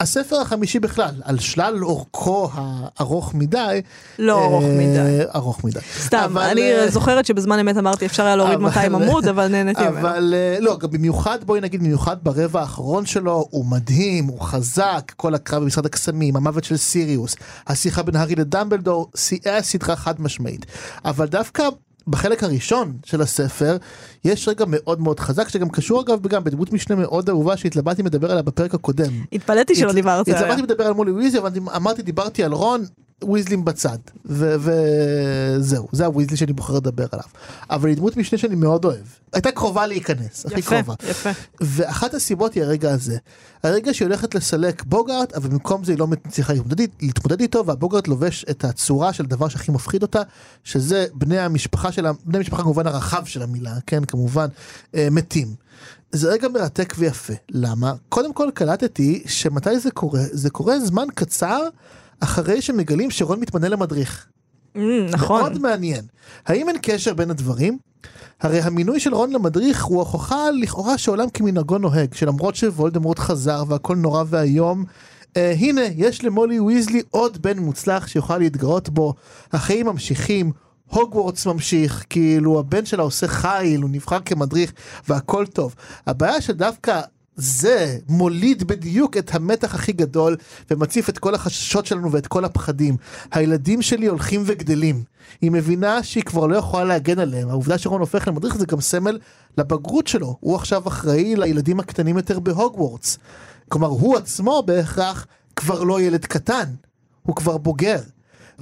[0.00, 3.80] הספר החמישי בכלל, על שלל אורכו הארוך מדי.
[4.18, 5.20] לא אה, ארוך מדי.
[5.34, 5.78] ארוך מדי.
[6.00, 9.48] סתם, אבל, אני אה, זוכרת שבזמן אמת אמרתי אפשר היה להוריד אבל- 200 עמוד, אבל
[9.48, 9.98] נהניתי ממנו.
[10.00, 15.12] אבל אה, לא, גם במיוחד בואי נגיד במיוחד ברבע האחרון שלו הוא מדהים, הוא חזק,
[15.16, 20.66] כל הקרב במשרד הקסמים, המוות של סיריוס, השיחה בין הארי לדמבלדור, שיאי הסדרה חד משמעית.
[21.04, 21.62] אבל דווקא
[22.06, 23.76] בחלק הראשון של הספר
[24.24, 28.30] יש רגע מאוד מאוד חזק שגם קשור אגב גם בדמות משנה מאוד אהובה שהתלבטתי לדבר
[28.30, 29.12] עליה בפרק הקודם.
[29.32, 30.40] התפלאתי שלא דיברת עליה.
[30.40, 32.84] התלבטתי לדבר על מולי ויזלי אבל אמרתי דיברתי על רון
[33.32, 37.26] ויזלים בצד ו- וזהו זה הוויזלי שאני בוחר לדבר עליו.
[37.70, 39.06] אבל היא דמות משנה שאני מאוד אוהב.
[39.32, 40.94] הייתה קרובה להיכנס הכי יפה, קרובה.
[41.10, 41.30] יפה.
[41.60, 43.16] ואחת הסיבות היא הרגע הזה.
[43.62, 48.08] הרגע שהיא הולכת לסלק בוגארט אבל במקום זה היא לא מצליחה להתמודד, להתמודד איתו והבוגארט
[48.08, 50.22] לובש את הצורה של דבר שהכי מפחיד אותה
[50.64, 54.46] שזה בני המשפחה שלה בני המשפחה כמובן הרחב של המילה כן כמובן
[54.94, 55.54] אה, מתים.
[56.12, 57.32] זה רגע מרתק ויפה.
[57.50, 57.92] למה?
[58.08, 61.60] קודם כל קלטתי שמתי זה קורה זה קורה זמן קצר
[62.24, 64.26] אחרי שמגלים שרון מתמנה למדריך.
[64.76, 64.78] Mm,
[65.12, 65.40] נכון.
[65.40, 66.04] מאוד מעניין.
[66.46, 67.78] האם אין קשר בין הדברים?
[68.40, 73.96] הרי המינוי של רון למדריך הוא הוכחה לכאורה שעולם כמנהגו נוהג, שלמרות שוולדמורט חזר והכל
[73.96, 74.84] נורא ואיום,
[75.36, 79.14] אה, הנה יש למולי ויזלי עוד בן מוצלח שיוכל להתגאות בו,
[79.52, 80.52] החיים ממשיכים,
[80.86, 84.72] הוגוורטס ממשיך, כאילו הבן שלה עושה חיל, הוא נבחר כמדריך
[85.08, 85.74] והכל טוב.
[86.06, 87.00] הבעיה שדווקא
[87.36, 90.36] זה מוליד בדיוק את המתח הכי גדול
[90.70, 92.96] ומציף את כל החששות שלנו ואת כל הפחדים.
[93.32, 95.02] הילדים שלי הולכים וגדלים.
[95.40, 97.48] היא מבינה שהיא כבר לא יכולה להגן עליהם.
[97.48, 99.18] העובדה שרון הופך למדריך זה גם סמל
[99.58, 100.36] לבגרות שלו.
[100.40, 103.18] הוא עכשיו אחראי לילדים הקטנים יותר בהוגוורטס.
[103.68, 106.64] כלומר הוא עצמו בהכרח כבר לא ילד קטן.
[107.22, 108.00] הוא כבר בוגר.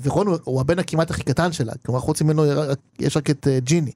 [0.03, 2.45] ורון הוא, הבן הכמעט הכי קטן שלה, כלומר חוץ ממנו
[2.99, 3.93] יש רק את uh, ג'יני.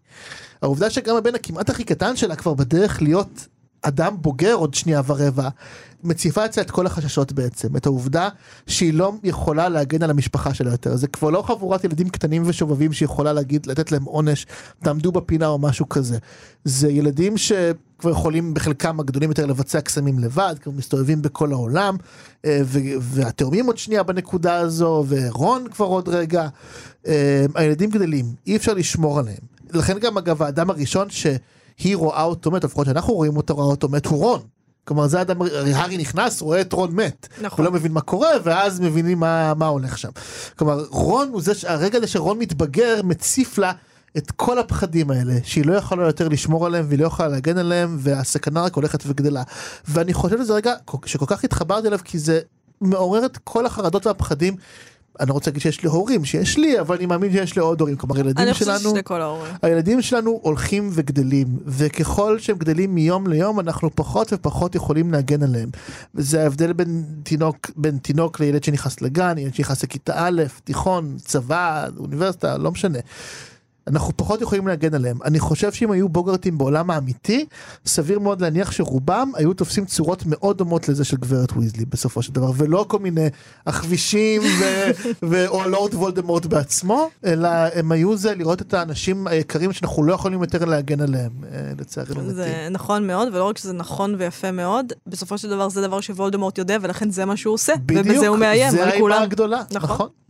[0.62, 3.46] העובדה שגם הבן הכמעט הכי קטן שלה כבר בדרך להיות
[3.88, 5.48] אדם בוגר עוד שנייה ורבע,
[6.04, 8.28] מציפה אצלה את כל החששות בעצם, את העובדה
[8.66, 12.92] שהיא לא יכולה להגן על המשפחה שלה יותר, זה כבר לא חבורת ילדים קטנים ושובבים
[12.92, 14.46] שיכולה להגיד, לתת להם עונש,
[14.82, 16.18] תעמדו בפינה או משהו כזה.
[16.64, 21.96] זה ילדים שכבר יכולים בחלקם הגדולים יותר לבצע קסמים לבד, כבר מסתובבים בכל העולם,
[22.44, 22.60] אה,
[23.00, 26.48] והתאומים עוד שנייה בנקודה הזו, ורון כבר עוד רגע,
[27.06, 29.56] אה, הילדים גדלים, אי אפשר לשמור עליהם.
[29.72, 31.26] לכן גם אגב האדם הראשון ש...
[31.78, 34.40] היא רואה אותו מת, לפחות שאנחנו רואים אותו, רואה אותו מת, הוא רון.
[34.84, 35.42] כלומר זה אדם,
[35.74, 37.28] הארי נכנס, רואה את רון מת.
[37.40, 37.64] נכון.
[37.64, 40.08] הוא לא מבין מה קורה, ואז מבינים מה, מה הולך שם.
[40.58, 43.72] כלומר, רון הוא זה, הרגע הזה שרון מתבגר, מציף לה
[44.16, 47.96] את כל הפחדים האלה, שהיא לא יכולה יותר לשמור עליהם, והיא לא יכולה להגן עליהם,
[48.00, 49.42] והסכנה רק הולכת וגדלה.
[49.88, 52.40] ואני חושב שזה רגע שכל כך התחברתי אליו, כי זה
[52.80, 54.56] מעורר את כל החרדות והפחדים
[55.20, 57.96] אני רוצה להגיד שיש לי הורים, שיש לי, אבל אני מאמין שיש לי עוד הורים,
[57.96, 58.94] כלומר ילדים אני שלנו.
[59.62, 65.68] הילדים שלנו הולכים וגדלים, וככל שהם גדלים מיום ליום אנחנו פחות ופחות יכולים להגן עליהם.
[66.14, 71.86] וזה ההבדל בין תינוק, בין תינוק לילד שנכנס לגן, ילד שנכנס לכיתה א', תיכון, צבא,
[71.98, 72.98] אוניברסיטה, לא משנה.
[73.86, 75.18] אנחנו פחות יכולים להגן עליהם.
[75.24, 77.46] אני חושב שאם היו בוגרטים בעולם האמיתי,
[77.86, 82.32] סביר מאוד להניח שרובם היו תופסים צורות מאוד דומות לזה של גברת ויזלי בסופו של
[82.32, 83.28] דבר, ולא כל מיני
[83.66, 84.90] הכבישים ו-
[85.30, 90.14] ו- או לורד וולדמורט בעצמו, אלא הם היו זה לראות את האנשים היקרים שאנחנו לא
[90.14, 92.20] יכולים יותר להגן עליהם, אה, לצערנו.
[92.20, 92.34] מתים.
[92.34, 96.58] זה נכון מאוד, ולא רק שזה נכון ויפה מאוד, בסופו של דבר זה דבר שוולדמורט
[96.58, 97.72] יודע, ולכן זה מה שהוא עושה.
[97.88, 99.22] ובזה הוא מאיים זה על האימה כולם.
[99.22, 99.90] הגדולה, נכון.
[99.90, 100.25] נכון.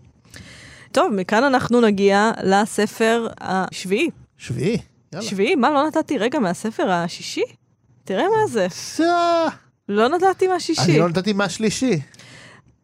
[0.97, 4.11] טוב, מכאן אנחנו נגיע לספר השביעי.
[4.39, 4.79] שביעי,
[5.13, 5.27] יאללה.
[5.27, 5.55] שביעי?
[5.55, 7.43] מה, לא נתתי רגע מהספר השישי?
[8.05, 8.67] תראה מה זה.
[9.89, 10.83] לא נתתי מהשישי.
[10.83, 12.01] אני לא נתתי מהשלישי.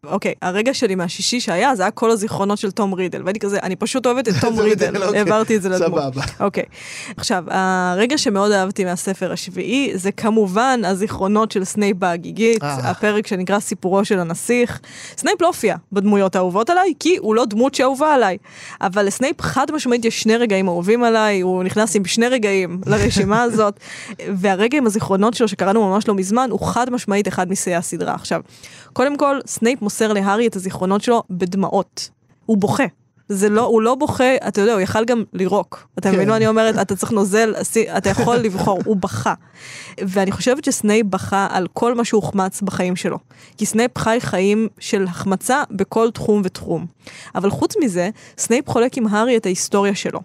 [0.07, 3.23] אוקיי, הרגע שלי מהשישי שהיה, זה היה כל הזיכרונות של תום רידל.
[3.23, 5.03] והייתי כזה, אני פשוט אוהבת את תום רידל.
[5.03, 6.01] העברתי את זה לדמות.
[6.01, 6.21] סבבה.
[6.39, 6.63] אוקיי.
[7.17, 12.89] עכשיו, הרגע שמאוד אהבתי מהספר השביעי, זה כמובן הזיכרונות של סנייפ בהגיגית, אה.
[12.89, 14.79] הפרק שנקרא סיפורו של הנסיך.
[15.17, 18.37] סנייפ לא הופיע בדמויות האהובות עליי, כי הוא לא דמות שאהובה עליי.
[18.81, 23.43] אבל לסנייפ חד משמעית יש שני רגעים אהובים עליי, הוא נכנס עם שני רגעים לרשימה
[23.53, 23.79] הזאת,
[24.35, 28.13] והרגע עם הזיכרונות שלו שקראנו ממש לא מזמן, הוא חד משמעית אחד משיאי הסדרה.
[28.13, 28.41] עכשיו,
[28.93, 32.09] קודם כל, סנייפ מוסר להארי את הזיכרונות שלו בדמעות.
[32.45, 32.83] הוא בוכה.
[33.29, 35.87] זה לא, הוא לא בוכה, אתה יודע, הוא יכל גם לירוק.
[35.99, 36.15] אתה כן.
[36.15, 36.75] מבין מה אני אומרת?
[36.81, 37.53] אתה צריך נוזל,
[37.97, 39.33] אתה יכול לבחור, הוא בכה.
[40.01, 43.17] ואני חושבת שסנייפ בכה על כל מה שהוחמץ בחיים שלו.
[43.57, 46.85] כי סנייפ חי חיים של החמצה בכל תחום ותחום.
[47.35, 50.19] אבל חוץ מזה, סנייפ חולק עם הארי את ההיסטוריה שלו.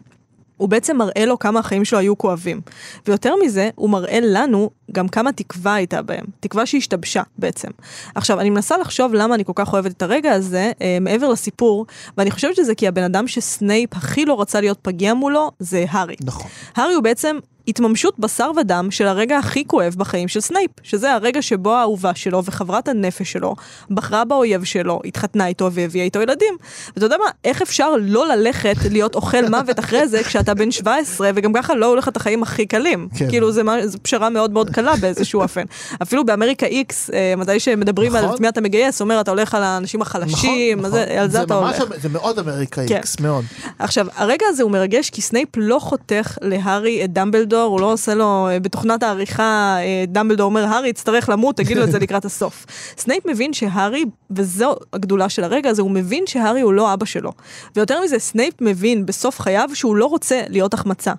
[0.59, 2.61] הוא בעצם מראה לו כמה החיים שלו היו כואבים.
[3.07, 6.25] ויותר מזה, הוא מראה לנו גם כמה תקווה הייתה בהם.
[6.41, 7.69] תקווה שהשתבשה בעצם.
[8.15, 11.87] עכשיו, אני מנסה לחשוב למה אני כל כך אוהבת את הרגע הזה, אה, מעבר לסיפור,
[12.19, 16.17] ואני חושבת שזה כי הבן אדם שסנייפ הכי לא רצה להיות פגיע מולו, זה הארי.
[16.25, 16.47] נכון.
[16.77, 21.43] הארי הוא בעצם התממשות בשר ודם של הרגע הכי כואב בחיים של סנייפ, שזה הרגע
[21.43, 23.55] שבו האהובה שלו וחברת הנפש שלו
[23.91, 26.55] בחרה באויב שלו, התחתנה איתו והביאה איתו ילדים.
[26.97, 31.31] ואתה יודע מה, איך אפשר לא ללכת להיות אוכל מוות אחרי זה כשאתה בן 17
[31.35, 33.09] וגם ככה לא הולך את החיים הכי קלים.
[33.19, 33.29] כן.
[33.29, 33.63] כאילו זה,
[34.03, 35.63] פשרה מאוד מאוד קלה באיזשהו אופן.
[36.03, 38.35] אפילו באמריקה איקס, אה, מתי שמדברים על נכון.
[38.35, 41.61] את מי אתה מגייס, אומר אתה הולך על האנשים החלשים, אז זה- על זה אתה
[41.61, 42.01] ממש, הולך.
[42.03, 42.95] זה מאוד אמריקה כן.
[42.97, 43.45] איקס, מאוד.
[43.79, 48.15] עכשיו, הרגע הזה הוא מרגש כי סנייפ לא חותך להארי את דמבלדור, הוא לא עושה
[48.15, 52.25] לו, אה, בתוכנת העריכה, אה, דמבלדור אומר, הארי יצטרך למות, תגיד לו את זה לקראת
[52.25, 52.67] הסוף.
[52.99, 57.33] סנייפ מבין שהארי, וזו הגדולה של הרגע הזה, הוא מבין שהארי הוא לא אבא שלו.
[57.77, 61.13] ויותר מזה, סנייפ מבין בסוף חייו שהוא לא רוצה להיות החמצה.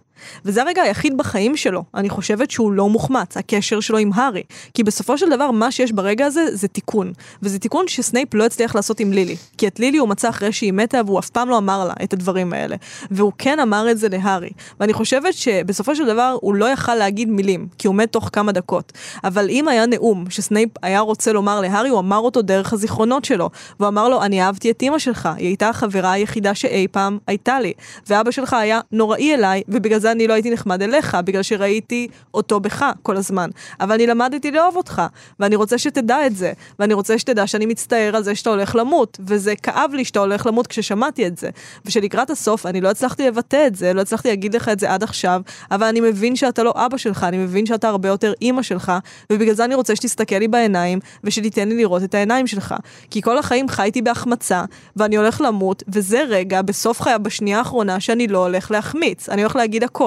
[0.46, 4.44] וזה הרגע היחיד בחיים שלו, אני חושבת שהוא לא מוחמץ, הקשר שלו עם הארי.
[4.74, 7.14] כי בסופו של דבר, מה שיש ברגע הזה, זה תיקון.
[7.44, 9.36] וזה תיקון שסנייפ לא הצליח לעשות עם לילי.
[9.58, 12.14] כי את לילי הוא מצא אחרי שהיא מתה, והוא אף פעם לא אמר לה את
[12.14, 12.76] הדברים האלה.
[13.12, 14.50] והוא כן אמר את זה להארי.
[14.80, 18.52] ואני חושבת שבסופו של דבר, הוא לא יכל להגיד מילים, כי הוא מת תוך כמה
[18.52, 18.92] דקות.
[19.24, 23.50] אבל אם היה נאום שסנייפ היה רוצה לומר להארי, הוא אמר אותו דרך הזיכרונות שלו.
[23.80, 27.60] והוא אמר לו, אני אהבתי את אימא שלך, היא הייתה החברה היחידה שאי פעם הייתה
[27.60, 27.74] לי.
[28.08, 32.60] ואבא שלך היה נוראי אליי, ובגלל זה אני לא הייתי נחמד אליך, בגלל שראיתי אותו
[32.60, 33.50] בך כל הזמן.
[33.80, 35.02] אבל אני למדתי לאהוב אותך,
[35.40, 39.18] ואני רוצה שתדע את זה, ואני רוצה שתדע שאני מצטער על זה שאתה הולך למות,
[39.26, 41.50] וזה כאב לי שאתה הולך למות כששמעתי את זה.
[41.86, 45.04] ושלקראת הסוף אני לא הצלחתי לבטא את זה, לא הצלחתי להגיד לך את זה עד
[45.04, 45.42] עכשיו,
[45.72, 48.92] אבל אני מבין שאתה לא אבא שלך, אני מבין שאתה הרבה יותר אימא שלך,
[49.30, 52.76] ובגלל זה אני רוצה שתסתכל לי בעיניים, ושתיתן לי לראות את העיניים שלך.
[53.10, 54.64] כי כל החיים חייתי בהחמצה,
[54.96, 59.56] ואני הולך למות, וזה רגע, בסוף חיי, בשנייה האחרונה, שאני לא הולך להחמיץ, אני הולך
[59.56, 59.99] להגיד הכל.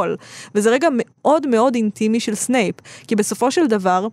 [0.55, 2.75] וזה רגע מאוד מאוד אינטימי של סנייפ,
[3.07, 4.07] כי בסופו של דבר,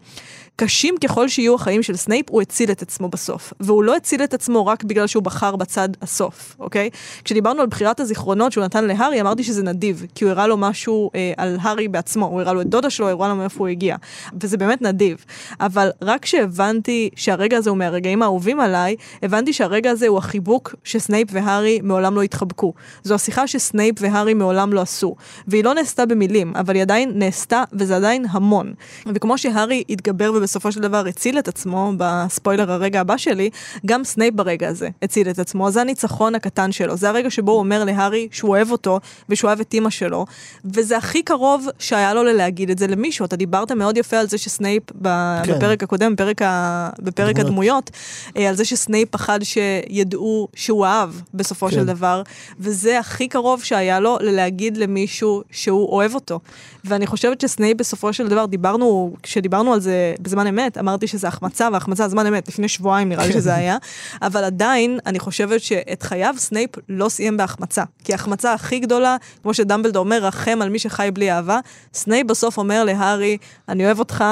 [0.59, 3.53] קשים ככל שיהיו החיים של סנייפ, הוא הציל את עצמו בסוף.
[3.59, 6.89] והוא לא הציל את עצמו רק בגלל שהוא בחר בצד הטוב, אוקיי?
[7.23, 11.11] כשדיברנו על בחירת הזיכרונות שהוא נתן להארי, אמרתי שזה נדיב, כי הוא הראה לו משהו
[11.15, 13.95] אה, על הארי בעצמו, הוא הראה לו את דודה שלו, הראה לו מאיפה הוא הגיע.
[14.41, 15.25] וזה באמת נדיב.
[15.59, 21.27] אבל רק כשהבנתי שהרגע הזה הוא מהרגעים האהובים עליי, הבנתי שהרגע הזה הוא החיבוק שסנייפ
[21.31, 22.73] והארי מעולם לא התחבקו.
[23.03, 25.15] זו השיחה שסנייפ והארי מעולם לא עשו.
[25.47, 28.73] והיא לא נעשתה במילים, אבל היא עדיין נעשתה, וזה עדיין המון.
[29.05, 33.49] וכמו שהארי התגבר ובסופו של דבר הציל את עצמו, בספוילר הרגע הבא שלי,
[33.85, 35.71] גם סנייפ ברגע הזה הציל את עצמו.
[35.71, 36.97] זה הניצחון הקטן שלו.
[36.97, 40.25] זה הרגע שבו הוא אומר להארי שהוא אוהב אותו, ושהוא אוהב את אימא שלו.
[40.65, 43.25] וזה הכי קרוב שהיה לו ללהגיד את זה למישהו.
[43.25, 45.55] אתה דיברת מאוד יפה על זה שסנייפ, ב- כן.
[45.55, 46.89] בפרק הקודם, בפרק, ה...
[46.99, 47.49] בפרק דמויות.
[47.49, 47.91] הדמויות,
[48.37, 51.71] אה, על זה שסנייפ פחד שידעו שהוא אהב בסופו כן.
[51.71, 52.21] של דבר,
[52.59, 56.39] וזה הכי קרוב שהיה לו ללהגיד למישהו שהוא אוהב אותו.
[56.85, 61.27] ואני חושבת שסנייפ בסופו של דבר, דיברנו, כשדיברנו על זה בזמן בזמן אמת, אמרתי שזה
[61.27, 63.77] החמצה, והחמצה זמן אמת, לפני שבועיים נראה לי שזה היה,
[64.21, 67.83] אבל עדיין, אני חושבת שאת חייו סנייפ לא סיים בהחמצה.
[68.03, 71.59] כי ההחמצה הכי גדולה, כמו שדמבלדור אומר, רחם על מי שחי בלי אהבה,
[71.93, 73.37] סנייפ בסוף אומר להארי,
[73.69, 74.23] אני אוהב אותך,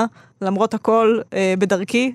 [0.41, 2.13] למרות הכל, אה, בדרכי,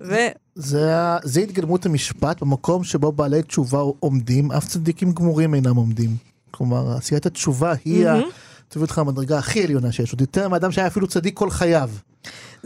[0.00, 0.14] ו...
[0.54, 6.10] זה, ה- זה התגלמות המשפט במקום שבו בעלי תשובה עומדים, אף צדיקים גמורים אינם עומדים.
[6.50, 8.12] כלומר, עשיית התשובה היא ה...
[8.12, 8.28] מהמם.
[8.68, 11.90] תביא אותך למדרגה הכי עליונה שיש, עוד יותר מאדם שהיה אפילו צדיק כל חייו.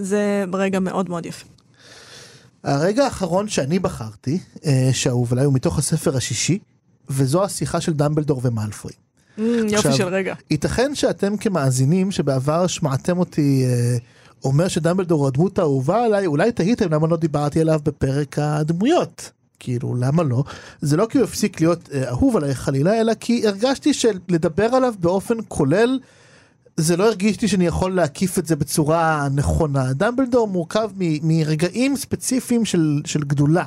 [0.00, 1.46] זה רגע מאוד מאוד יפה.
[2.64, 6.58] הרגע האחרון שאני בחרתי, אה, שאהוב עליי, הוא מתוך הספר השישי,
[7.10, 8.92] וזו השיחה של דמבלדור ומאלפוי.
[8.92, 10.34] Mm, יופי עכשיו, של רגע.
[10.50, 13.96] ייתכן שאתם כמאזינים שבעבר שמעתם אותי אה,
[14.44, 19.30] אומר שדמבלדור הוא הדמות האהובה עליי, אולי תהיתם למה לא דיברתי עליו בפרק הדמויות.
[19.58, 20.44] כאילו, למה לא?
[20.80, 24.94] זה לא כי הוא הפסיק להיות אה, אהוב עליי חלילה, אלא כי הרגשתי שלדבר עליו
[25.00, 25.98] באופן כולל,
[26.76, 29.92] זה לא הרגיש לי שאני יכול להקיף את זה בצורה נכונה.
[29.92, 33.64] דמבלדור מורכב מ- מרגעים ספציפיים של, של גדולה,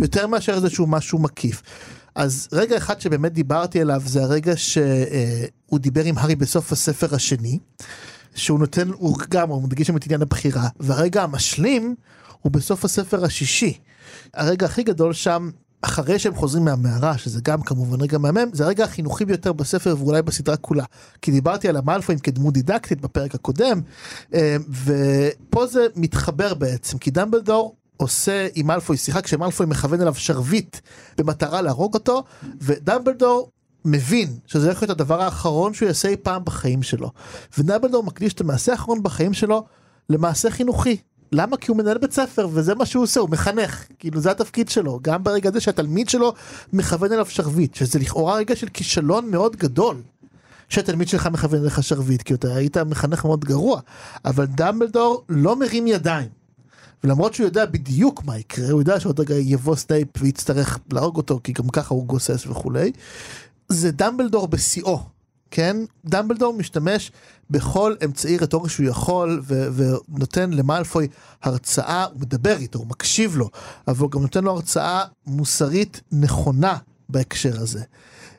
[0.00, 1.62] יותר מאשר איזשהו משהו מקיף.
[2.14, 7.58] אז רגע אחד שבאמת דיברתי עליו זה הרגע שהוא דיבר עם הארי בסוף הספר השני,
[8.34, 11.94] שהוא נותן, הוא גם, הוא מדגיש שם את עניין הבחירה, והרגע המשלים
[12.42, 13.78] הוא בסוף הספר השישי.
[14.34, 15.50] הרגע הכי גדול שם,
[15.82, 20.22] אחרי שהם חוזרים מהמערה, שזה גם כמובן רגע מהמם, זה הרגע החינוכי ביותר בספר ואולי
[20.22, 20.84] בסדרה כולה.
[21.22, 23.80] כי דיברתי על המאלפואים כדמות דידקטית בפרק הקודם,
[24.34, 30.76] אה, ופה זה מתחבר בעצם, כי דמבלדור עושה עם מאלפוי שיחה כשמאלפוי מכוון אליו שרביט
[31.18, 32.24] במטרה להרוג אותו,
[32.60, 33.50] ודמבלדור
[33.84, 37.10] מבין שזה הולך להיות הדבר האחרון שהוא יעשה אי פעם בחיים שלו.
[37.58, 39.64] ודמבלדור מקדיש את המעשה האחרון בחיים שלו
[40.10, 40.96] למעשה חינוכי.
[41.32, 41.56] למה?
[41.56, 44.98] כי הוא מנהל בית ספר וזה מה שהוא עושה, הוא מחנך, כאילו זה התפקיד שלו,
[45.02, 46.32] גם ברגע הזה שהתלמיד שלו
[46.72, 49.96] מכוון אליו שרביט, שזה לכאורה רגע של כישלון מאוד גדול.
[50.68, 53.80] שהתלמיד שלך מכוון אליך שרביט, כי אתה היית מחנך מאוד גרוע,
[54.24, 56.28] אבל דמבלדור לא מרים ידיים.
[57.04, 61.40] ולמרות שהוא יודע בדיוק מה יקרה, הוא יודע שעוד רגע יבוא סנייפ ויצטרך להרוג אותו,
[61.44, 62.92] כי גם ככה הוא גוסס וכולי,
[63.68, 65.00] זה דמבלדור בשיאו,
[65.50, 65.76] כן?
[66.04, 67.12] דמבלדור משתמש
[67.50, 71.08] בכל אמצעי רטורי שהוא יכול, ו- ונותן למאלפוי
[71.42, 73.50] הרצאה, הוא מדבר איתו, הוא מקשיב לו,
[73.88, 76.76] אבל הוא גם נותן לו הרצאה מוסרית נכונה
[77.08, 77.82] בהקשר הזה.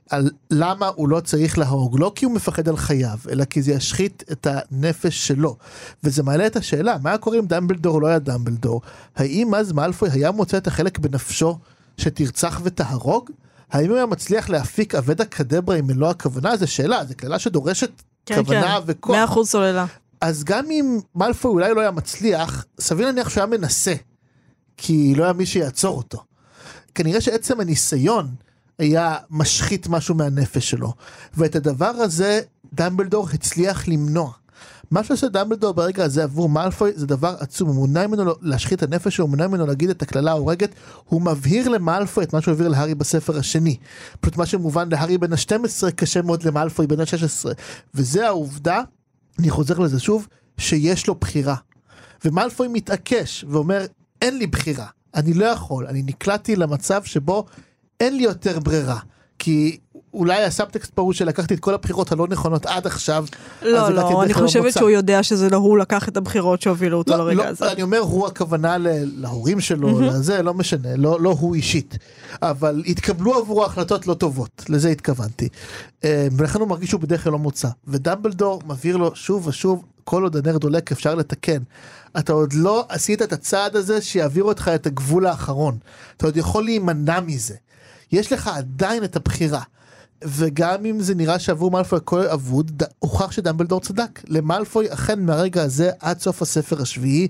[0.09, 3.71] על למה הוא לא צריך להרוג, לא כי הוא מפחד על חייו, אלא כי זה
[3.71, 5.57] ישחית את הנפש שלו.
[6.03, 8.81] וזה מעלה את השאלה, מה קורה אם דמבלדור לא היה דמבלדור?
[9.15, 11.57] האם אז מאלפוי היה מוצא את החלק בנפשו
[11.97, 13.29] שתרצח ותהרוג?
[13.71, 16.57] האם הוא היה מצליח להפיק אבדה קדברה עם מלוא הכוונה?
[16.57, 17.91] זו שאלה, זו קללה שדורשת
[18.25, 19.15] כן, כוונה כן, וכוח.
[19.15, 19.85] מאה אחוז סוללה.
[20.21, 23.93] אז גם אם מאלפוי אולי לא היה מצליח, סביר להניח שהוא היה מנסה,
[24.77, 26.23] כי לא היה מי שיעצור אותו.
[26.95, 28.27] כנראה שעצם הניסיון
[28.79, 30.93] היה משחית משהו מהנפש שלו,
[31.33, 32.41] ואת הדבר הזה
[32.73, 34.31] דמבלדור הצליח למנוע.
[34.91, 38.83] מה שעושה דמבלדור ברגע הזה עבור מאלפוי זה דבר עצום, הוא מונע ממנו להשחית את
[38.83, 42.51] הנפש שלו, הוא מונע ממנו להגיד את הקללה ההורגת, הוא מבהיר למאלפוי את מה שהוא
[42.51, 43.77] העביר להארי בספר השני.
[44.19, 47.45] פשוט מה שמובן להארי בן ה-12 קשה מאוד למאלפוי בן ה-16.
[47.93, 48.81] וזה העובדה,
[49.39, 51.55] אני חוזר לזה שוב, שיש לו בחירה.
[52.25, 53.85] ומאלפוי מתעקש ואומר,
[54.21, 57.45] אין לי בחירה, אני לא יכול, אני נקלעתי למצב שבו
[57.99, 58.99] אין לי יותר ברירה.
[59.39, 59.77] כי
[60.17, 63.25] אולי הסאבטקסט פה הוא שלקחתי את כל הבחירות הלא נכונות עד עכשיו.
[63.61, 64.79] לא, לא, אני חושבת מוצא.
[64.79, 67.71] שהוא יודע שזה לא הוא לקח את הבחירות שהובילו אותו לא, לרגע לא, הזה.
[67.71, 68.77] אני אומר הוא הכוונה
[69.17, 71.97] להורים שלו, לזה, לא משנה, לא, לא הוא אישית.
[72.41, 75.49] אבל התקבלו עבורו החלטות לא טובות, לזה התכוונתי.
[76.03, 77.67] אה, ולכן הוא מרגיש שהוא בדרך כלל לא מוצא.
[77.87, 81.61] ודמבלדור מבהיר לו שוב ושוב, כל עוד הנר דולק אפשר לתקן.
[82.19, 85.77] אתה עוד לא עשית את הצעד הזה שיעביר אותך את הגבול האחרון.
[86.17, 87.55] אתה עוד יכול להימנע מזה.
[88.11, 89.61] יש לך עדיין את הבחירה.
[90.23, 94.21] וגם אם זה נראה שעבור מאלפוי הכל אבוד, הוכח שדמבלדור צדק.
[94.27, 97.27] למאלפוי אכן מהרגע הזה עד סוף הספר השביעי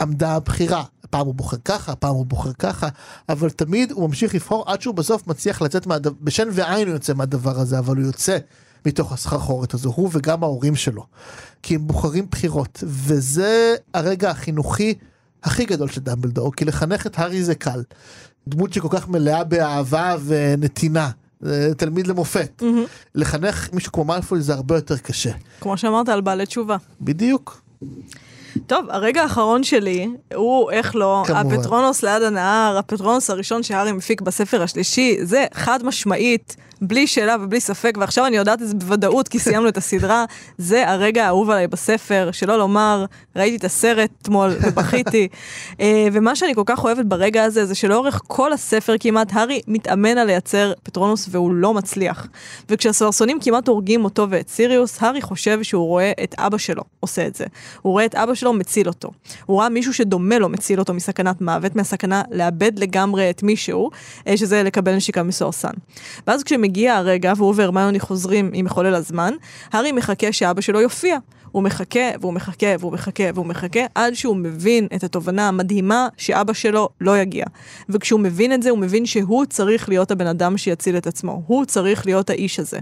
[0.00, 0.84] עמדה הבחירה.
[1.10, 2.88] פעם הוא בוחר ככה, פעם הוא בוחר ככה,
[3.28, 7.14] אבל תמיד הוא ממשיך לבחור עד שהוא בסוף מצליח לצאת מהדבר, בשן ועין הוא יוצא
[7.14, 8.38] מהדבר הזה, אבל הוא יוצא
[8.86, 11.06] מתוך הסחרחורת הזו, הוא וגם ההורים שלו.
[11.62, 14.94] כי הם בוחרים בחירות, וזה הרגע החינוכי
[15.42, 17.82] הכי גדול של דמבלדור, כי לחנך את הארי זה קל.
[18.48, 21.10] דמות שכל כך מלאה באהבה ונתינה.
[21.44, 22.62] זה תלמיד למופת.
[23.14, 25.30] לחנך מישהו כמו מאלפוי זה הרבה יותר קשה.
[25.60, 26.76] כמו שאמרת על בעלי תשובה.
[27.00, 27.60] בדיוק.
[28.66, 31.54] טוב, הרגע האחרון שלי הוא, איך לא, כמובן.
[31.56, 37.60] הפטרונוס ליד הנהר, הפטרונוס הראשון שהארי מפיק בספר השלישי, זה חד משמעית, בלי שאלה ובלי
[37.60, 40.24] ספק, ועכשיו אני יודעת את זה בוודאות כי סיימנו את הסדרה,
[40.58, 43.04] זה הרגע האהוב עליי בספר, שלא לומר,
[43.36, 45.28] ראיתי את הסרט אתמול ובכיתי.
[45.80, 50.18] אה, ומה שאני כל כך אוהבת ברגע הזה, זה שלאורך כל הספר כמעט, הארי מתאמן
[50.18, 52.26] על לייצר פטרונוס והוא לא מצליח.
[52.68, 57.34] וכשהסוהרסונים כמעט הורגים אותו ואת סיריוס, הארי חושב שהוא רואה את אבא שלו עושה את
[57.34, 57.44] זה.
[57.82, 59.10] הוא רואה את אבא שלו מציל אותו.
[59.46, 63.90] הוא ראה מישהו שדומה לו מציל אותו מסכנת מוות, מהסכנה לאבד לגמרי את מישהו,
[64.26, 65.72] אה, שזה לקבל נשיקה מסורסן.
[66.26, 66.42] ואז
[66.74, 69.34] כשמגיע הרגע והוא והרמיוני חוזרים עם מחולל הזמן,
[69.72, 71.18] הארי מחכה שאבא שלו יופיע.
[71.52, 76.52] הוא מחכה והוא מחכה והוא מחכה והוא מחכה עד שהוא מבין את התובנה המדהימה שאבא
[76.52, 77.44] שלו לא יגיע.
[77.88, 81.42] וכשהוא מבין את זה, הוא מבין שהוא צריך להיות הבן אדם שיציל את עצמו.
[81.46, 82.78] הוא צריך להיות האיש הזה.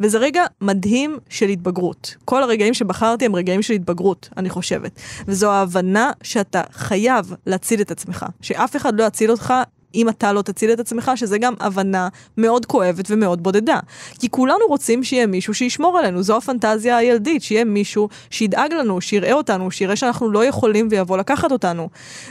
[0.00, 2.16] וזה רגע מדהים של התבגרות.
[2.24, 5.00] כל הרגעים שבחרתי הם רגעים של התבגרות, אני חושבת.
[5.28, 8.26] וזו ההבנה שאתה חייב להציל את עצמך.
[8.40, 9.54] שאף אחד לא יציל אותך
[9.96, 13.78] אם אתה לא תציל את עצמך, שזה גם הבנה מאוד כואבת ומאוד בודדה.
[14.18, 19.32] כי כולנו רוצים שיהיה מישהו שישמור עלינו, זו הפנטזיה הילדית, שיהיה מישהו שידאג לנו, שיראה
[19.32, 21.88] אותנו, שיראה שאנחנו לא יכולים ויבוא לקחת אותנו.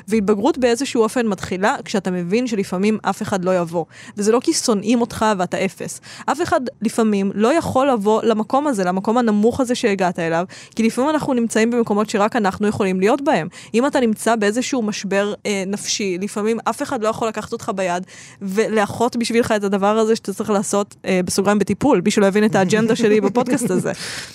[0.07, 3.85] והתבגרות באיזשהו אופן מתחילה כשאתה מבין שלפעמים אף אחד לא יבוא.
[4.17, 6.01] וזה לא כי שונאים אותך ואתה אפס.
[6.25, 10.45] אף אחד לפעמים לא יכול לבוא למקום הזה, למקום הנמוך הזה שהגעת אליו,
[10.75, 13.47] כי לפעמים אנחנו נמצאים במקומות שרק אנחנו יכולים להיות בהם.
[13.73, 18.03] אם אתה נמצא באיזשהו משבר אה, נפשי, לפעמים אף אחד לא יכול לקחת אותך ביד
[18.41, 22.55] ולאחות בשבילך את הדבר הזה שאתה צריך לעשות אה, בסוגריים בטיפול, מי שלא יבין את
[22.55, 23.91] האג'נדה שלי בפודקאסט הזה.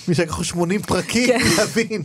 [0.08, 1.38] מי שלקחו 80 פרקים כן.
[1.58, 2.02] להבין.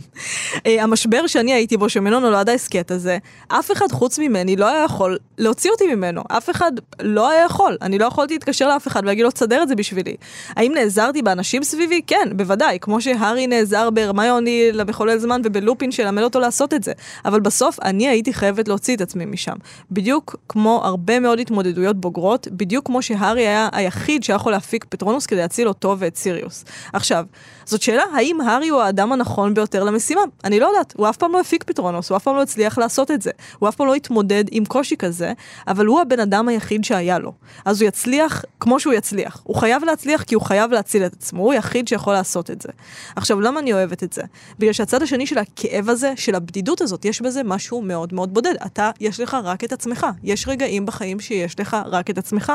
[0.66, 4.84] אה, המשבר שאני הייתי בו, שממנו נולד ההסכת הזה, אף אחד חוץ ממני לא היה
[4.84, 6.22] יכול להוציא אותי ממנו.
[6.28, 7.76] אף אחד לא היה יכול.
[7.82, 10.16] אני לא יכולתי להתקשר לאף אחד ולהגיד לו, תסדר את זה בשבילי.
[10.56, 12.00] האם נעזרתי באנשים סביבי?
[12.06, 12.78] כן, בוודאי.
[12.80, 16.92] כמו שהארי נעזר בהרמיוני למחולל זמן ובלופין שלמד אותו לעשות את זה.
[17.24, 19.56] אבל בסוף אני הייתי חייבת להוציא את עצמי משם.
[19.90, 25.38] בדיוק כמו הרבה מאוד התמודדויות בוגרות, בדיוק כמו שהארי היה היחיד שיכול להפיק פטרונוס כדי
[25.38, 26.64] להציל אותו ואת סיריוס.
[26.92, 27.26] עכשיו,
[27.66, 30.20] זאת שאלה האם הארי הוא האדם הנכון ביותר למשימה.
[30.44, 33.10] אני לא יודעת, הוא אף פעם לא הפיק פתרונוס, הוא אף פעם לא הצליח לעשות
[33.10, 33.30] את זה.
[33.58, 35.32] הוא אף פעם לא התמודד עם קושי כזה,
[35.68, 37.32] אבל הוא הבן אדם היחיד שהיה לו.
[37.64, 39.40] אז הוא יצליח כמו שהוא יצליח.
[39.44, 42.68] הוא חייב להצליח כי הוא חייב להציל את עצמו, הוא היחיד שיכול לעשות את זה.
[43.16, 44.22] עכשיו, למה אני אוהבת את זה?
[44.58, 48.54] בגלל שהצד השני של הכאב הזה, של הבדידות הזאת, יש בזה משהו מאוד מאוד בודד.
[48.66, 50.06] אתה, יש לך רק את עצמך.
[50.22, 52.52] יש רגעים בחיים שיש לך רק את עצמך.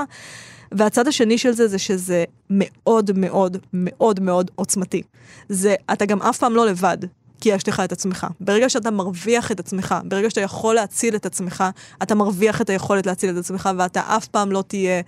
[0.72, 5.02] והצד השני של זה, זה שזה מאוד מאוד מאוד מאוד עוצמתי.
[5.50, 6.98] זה, אתה גם אף פעם לא לבד.
[7.42, 8.28] כי יש לך את עצמך.
[8.40, 11.64] ברגע שאתה מרוויח את עצמך, ברגע שאתה יכול להציל את עצמך,
[12.04, 15.02] אתה מרוויח את היכולת להציל את עצמך, ואתה אף פעם לא תהיה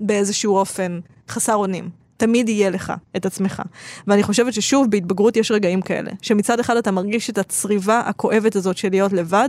[0.00, 2.01] באיזשהו אופן חסר אונים.
[2.16, 3.62] תמיד יהיה לך את עצמך.
[4.06, 8.76] ואני חושבת ששוב, בהתבגרות יש רגעים כאלה, שמצד אחד אתה מרגיש את הצריבה הכואבת הזאת
[8.76, 9.48] של להיות לבד,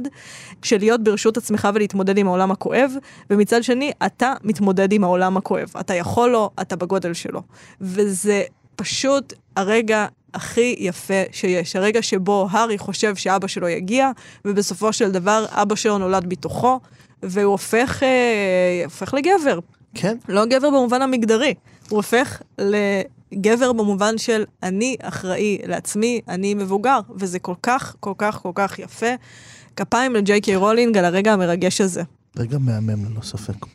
[0.64, 2.92] של להיות ברשות עצמך ולהתמודד עם העולם הכואב,
[3.30, 5.72] ומצד שני, אתה מתמודד עם העולם הכואב.
[5.80, 7.42] אתה יכול לו, אתה בגודל שלו.
[7.82, 8.44] וזה
[8.76, 11.76] פשוט הרגע הכי יפה שיש.
[11.76, 14.12] הרגע שבו הארי חושב שאבא שלו יגיע,
[14.46, 16.80] ובסופו של דבר אבא שלו נולד בתוכו,
[17.24, 19.60] והוא הופך, אה, הופך לגבר.
[19.96, 20.18] כן.
[20.30, 21.54] לא גבר במובן המגדרי,
[21.90, 28.36] הוא הופך לגבר במובן של אני אחראי לעצמי, אני מבוגר, וזה כל כך, כל כך,
[28.36, 29.14] כל כך יפה.
[29.76, 32.04] כפיים לג'יי קיי רולינג על הרגע המרגש הזה.
[32.38, 33.66] רגע מהמם ללא ספק.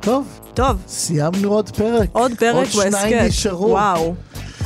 [0.00, 2.08] טוב, טוב, סיימנו עוד פרק.
[2.12, 2.90] עוד פרק עוד בהסכת.
[2.90, 3.68] שניים נשארו.
[3.70, 4.14] וואו,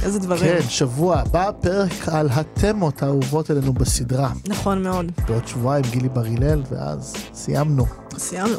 [0.03, 0.43] איזה דברים.
[0.43, 4.33] כן, שבוע הבא פרק על התמות האהובות עלינו בסדרה.
[4.49, 5.13] נכון מאוד.
[5.29, 8.02] בעוד שבועיים גילי בר הלל, ואז סיימנו.
[8.19, 8.59] סיימנו.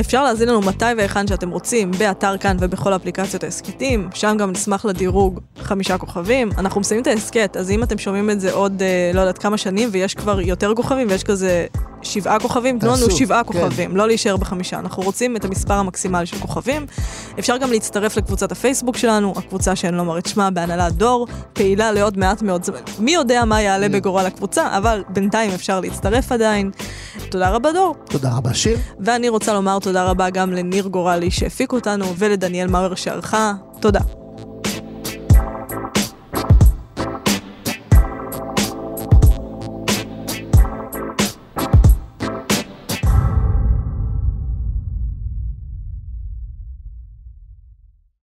[0.00, 4.84] אפשר להזין לנו מתי והיכן שאתם רוצים, באתר כאן ובכל אפליקציות ההסכתים, שם גם נשמח
[4.84, 6.50] לדירוג חמישה כוכבים.
[6.58, 9.58] אנחנו מסיימים את ההסכת, אז אם אתם שומעים את זה עוד אה, לא יודעת כמה
[9.58, 11.66] שנים, ויש כבר יותר כוכבים, ויש כזה
[12.02, 13.52] שבעה כוכבים, תנו לנו שבעה כן.
[13.52, 14.78] כוכבים, לא להישאר בחמישה.
[14.78, 16.86] אנחנו רוצים את המספר המקסימלי של כוכבים.
[17.38, 21.92] אפשר גם להצטרף לקבוצת הפייסבוק שלנו, הקבוצה שאני לא אומר את שמה, בהנהלת דור, פעילה
[21.92, 22.78] לעוד מעט מאוד זמן.
[22.98, 26.70] מי יודע מה יעלה בגורל הקבוצה, אבל בינתיים אפשר להצטרף עדיין.
[27.30, 27.96] תודה רבה דור.
[28.08, 28.78] תודה רבה שיר.
[29.00, 33.52] ואני רוצה לומר תודה רבה גם לניר גורלי שהפיק אותנו ולדניאל מאואר שערכה.
[33.80, 34.17] תודה.